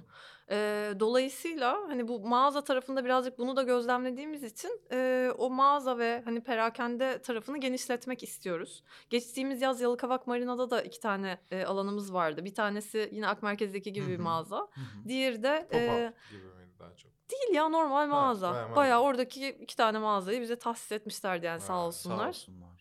[0.52, 6.22] Ee, dolayısıyla hani bu mağaza tarafında birazcık bunu da gözlemlediğimiz için e, o mağaza ve
[6.26, 8.84] hani perakende tarafını genişletmek istiyoruz.
[9.10, 12.46] Geçtiğimiz yaz Yalıkavak Marina'da da iki tane e, alanımız vardı.
[12.46, 14.68] Bir tanesi yine Akmerkez'deki gibi Hı bir mağaza.
[15.08, 17.19] Diğeri de Pop-up e, gibi miydi daha çok?
[17.30, 18.54] Değil ya normal mağaza.
[18.54, 22.18] bayağı Bayağı, oradaki iki tane mağazayı bize tahsis etmişlerdi yani Vay, sağ olsunlar.
[22.18, 22.79] Sağ olsunlar.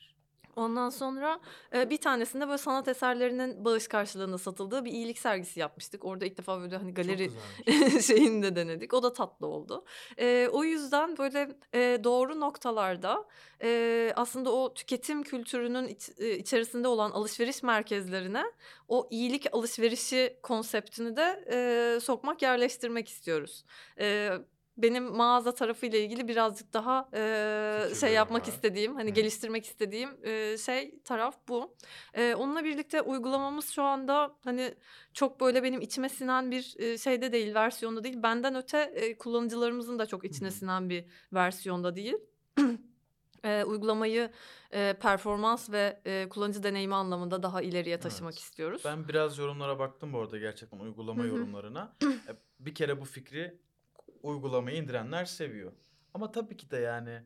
[0.58, 1.40] Ondan sonra
[1.74, 6.04] e, bir tanesinde böyle sanat eserlerinin bağış karşılığında satıldığı bir iyilik sergisi yapmıştık.
[6.04, 7.36] Orada ilk defa böyle hani galeri Çok
[7.66, 8.06] güzelmiş.
[8.06, 8.94] şeyini de denedik.
[8.94, 9.84] O da tatlı oldu.
[10.18, 13.24] E, o yüzden böyle e, doğru noktalarda
[13.62, 18.44] e, aslında o tüketim kültürünün iç- e, içerisinde olan alışveriş merkezlerine
[18.88, 23.64] o iyilik alışverişi konseptini de e, sokmak, yerleştirmek istiyoruz.
[23.98, 24.30] E,
[24.78, 28.52] benim mağaza tarafıyla ilgili birazcık daha e, şey yapmak var.
[28.52, 29.14] istediğim, hani Hı.
[29.14, 31.76] geliştirmek istediğim e, şey taraf bu.
[32.14, 34.74] E, onunla birlikte uygulamamız şu anda hani
[35.14, 38.22] çok böyle benim içime sinen bir e, şeyde değil, versiyonda değil.
[38.22, 42.16] Benden öte e, kullanıcılarımızın da çok içine Hı sinen bir versiyonda değil.
[43.44, 44.30] e, uygulamayı
[44.72, 48.42] e, performans ve e, kullanıcı deneyimi anlamında daha ileriye taşımak Evet.
[48.42, 48.82] istiyoruz.
[48.84, 51.30] Ben biraz yorumlara baktım bu arada gerçekten uygulama Hı hı.
[51.30, 51.96] yorumlarına.
[52.28, 53.58] E, bir kere bu fikri
[54.22, 55.72] uygulamayı indirenler seviyor.
[56.14, 57.22] Ama tabii ki de yani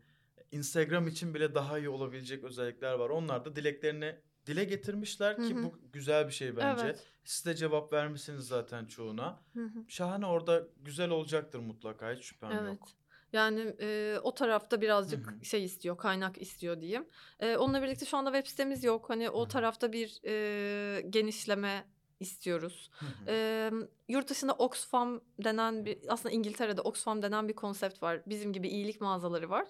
[0.53, 3.11] Instagram için bile daha iyi olabilecek özellikler var.
[3.11, 4.17] Onlar da dileklerini
[4.47, 5.63] dile getirmişler ki Hı hı.
[5.63, 6.85] bu güzel bir şey bence.
[6.85, 7.07] Evet.
[7.25, 9.41] Siz de cevap vermişsiniz zaten çoğuna.
[9.55, 9.85] Hı hı.
[9.89, 12.69] Şahane orada güzel olacaktır mutlaka hiç şüphem Evet.
[12.69, 12.89] yok.
[13.33, 15.45] Yani e, o tarafta birazcık Hı hı.
[15.45, 17.09] şey istiyor, kaynak istiyor diyeyim.
[17.41, 19.11] E, onunla birlikte şu anda web sitemiz yok.
[19.11, 19.49] Hani o Hı hı.
[19.49, 21.85] tarafta bir e, genişleme
[22.23, 22.91] istiyoruz.
[23.27, 23.71] Ee,
[24.09, 28.23] yurt dışında Oxfam denen bir aslında İngiltere'de Oxfam denen bir konsept var.
[28.27, 29.67] Bizim gibi iyilik mağazaları var.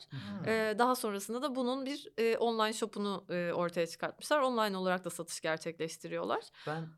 [0.47, 4.41] Ee, daha sonrasında da bunun bir e, online shop'unu e, ortaya çıkartmışlar.
[4.41, 6.45] Online olarak da satış gerçekleştiriyorlar.
[6.67, 6.89] Ben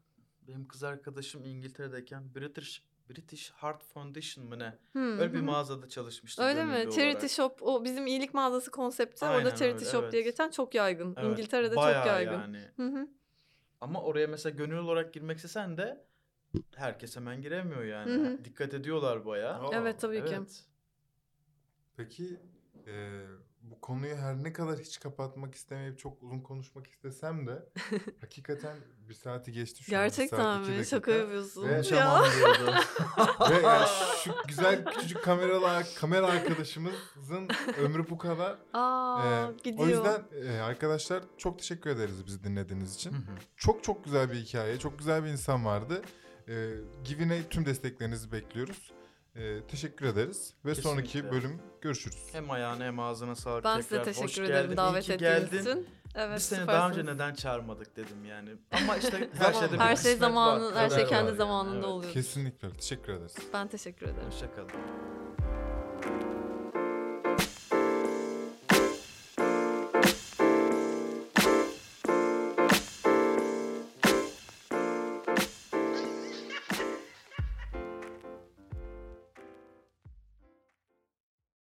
[0.49, 4.79] benim kız arkadaşım İngiltere'deyken British British Heart Foundation mı ne?
[4.93, 6.43] Hmm, Öyle bir mağazada çalışmıştı.
[6.43, 6.73] Öyle mi?
[6.73, 7.31] gönüllü Charity olarak.
[7.31, 10.33] shop o bizim iyilik mağazası konsepti Aynen orada charity öyle, shop diye evet.
[10.33, 11.15] geçen çok yaygın.
[11.17, 12.33] Evet, İngiltere'de çok yaygın.
[12.33, 12.71] Yani.
[12.77, 13.09] Hı hı.
[13.85, 16.05] Ama oraya mesela gönüllü olarak girmek istesen de
[16.75, 18.13] herkes hemen giremiyor yani.
[18.13, 18.45] Hı hı.
[18.45, 19.55] Dikkat ediyorlar bayağı.
[19.55, 20.35] Aa, Evet tabii ki.
[20.37, 20.65] Evet.
[21.97, 22.41] Peki
[22.87, 23.23] e,
[23.71, 27.69] bu konuyu her ne kadar hiç kapatmak istemeyip çok uzun konuşmak istesem de
[28.21, 28.77] hakikaten
[29.09, 30.03] bir saati geçti şu an.
[30.03, 30.77] Gerçekten saat, iki mi?
[30.79, 30.97] dakika.
[30.97, 31.69] Şaka yapıyorsun.
[31.69, 32.23] Ve ya.
[33.51, 33.87] Ve yani
[34.25, 37.49] şu güzel küçücük kameralı kamera arkadaşımızın
[37.79, 38.59] ömrü bu kadar.
[38.73, 39.79] Aa, Ee, gidiyor.
[39.87, 43.13] o yüzden e, arkadaşlar çok teşekkür ederiz bizi dinlediğiniz için.
[43.13, 43.37] Hı hı.
[43.57, 46.03] çok çok güzel bir hikaye, çok güzel bir insan vardı.
[46.49, 46.71] Ee,
[47.05, 48.93] Givin'e tüm desteklerinizi bekliyoruz.
[49.37, 51.33] Ee, teşekkür ederiz ve sonraki Kesinlikle.
[51.33, 52.29] bölüm görüşürüz.
[52.33, 54.53] hem ayağına hem ağzına sağlık ben size Hoş teşekkür geldin.
[54.55, 55.21] ederim davet ettiğiniz
[55.51, 55.61] geldin.
[55.61, 55.89] için.
[56.15, 58.51] Evet, Biz seni daha önce neden çağırmadık dedim yani.
[58.73, 61.37] Ama işte her şeyde Her şey kısmet var, zamanı, her şey kendi yani.
[61.37, 61.87] zamanında Evet.
[61.87, 62.13] oluyor.
[62.13, 62.71] Kesinlikle.
[62.71, 63.35] Teşekkür ederiz.
[63.53, 64.27] Ben teşekkür ederim.
[64.31, 64.71] Hoşça kalın.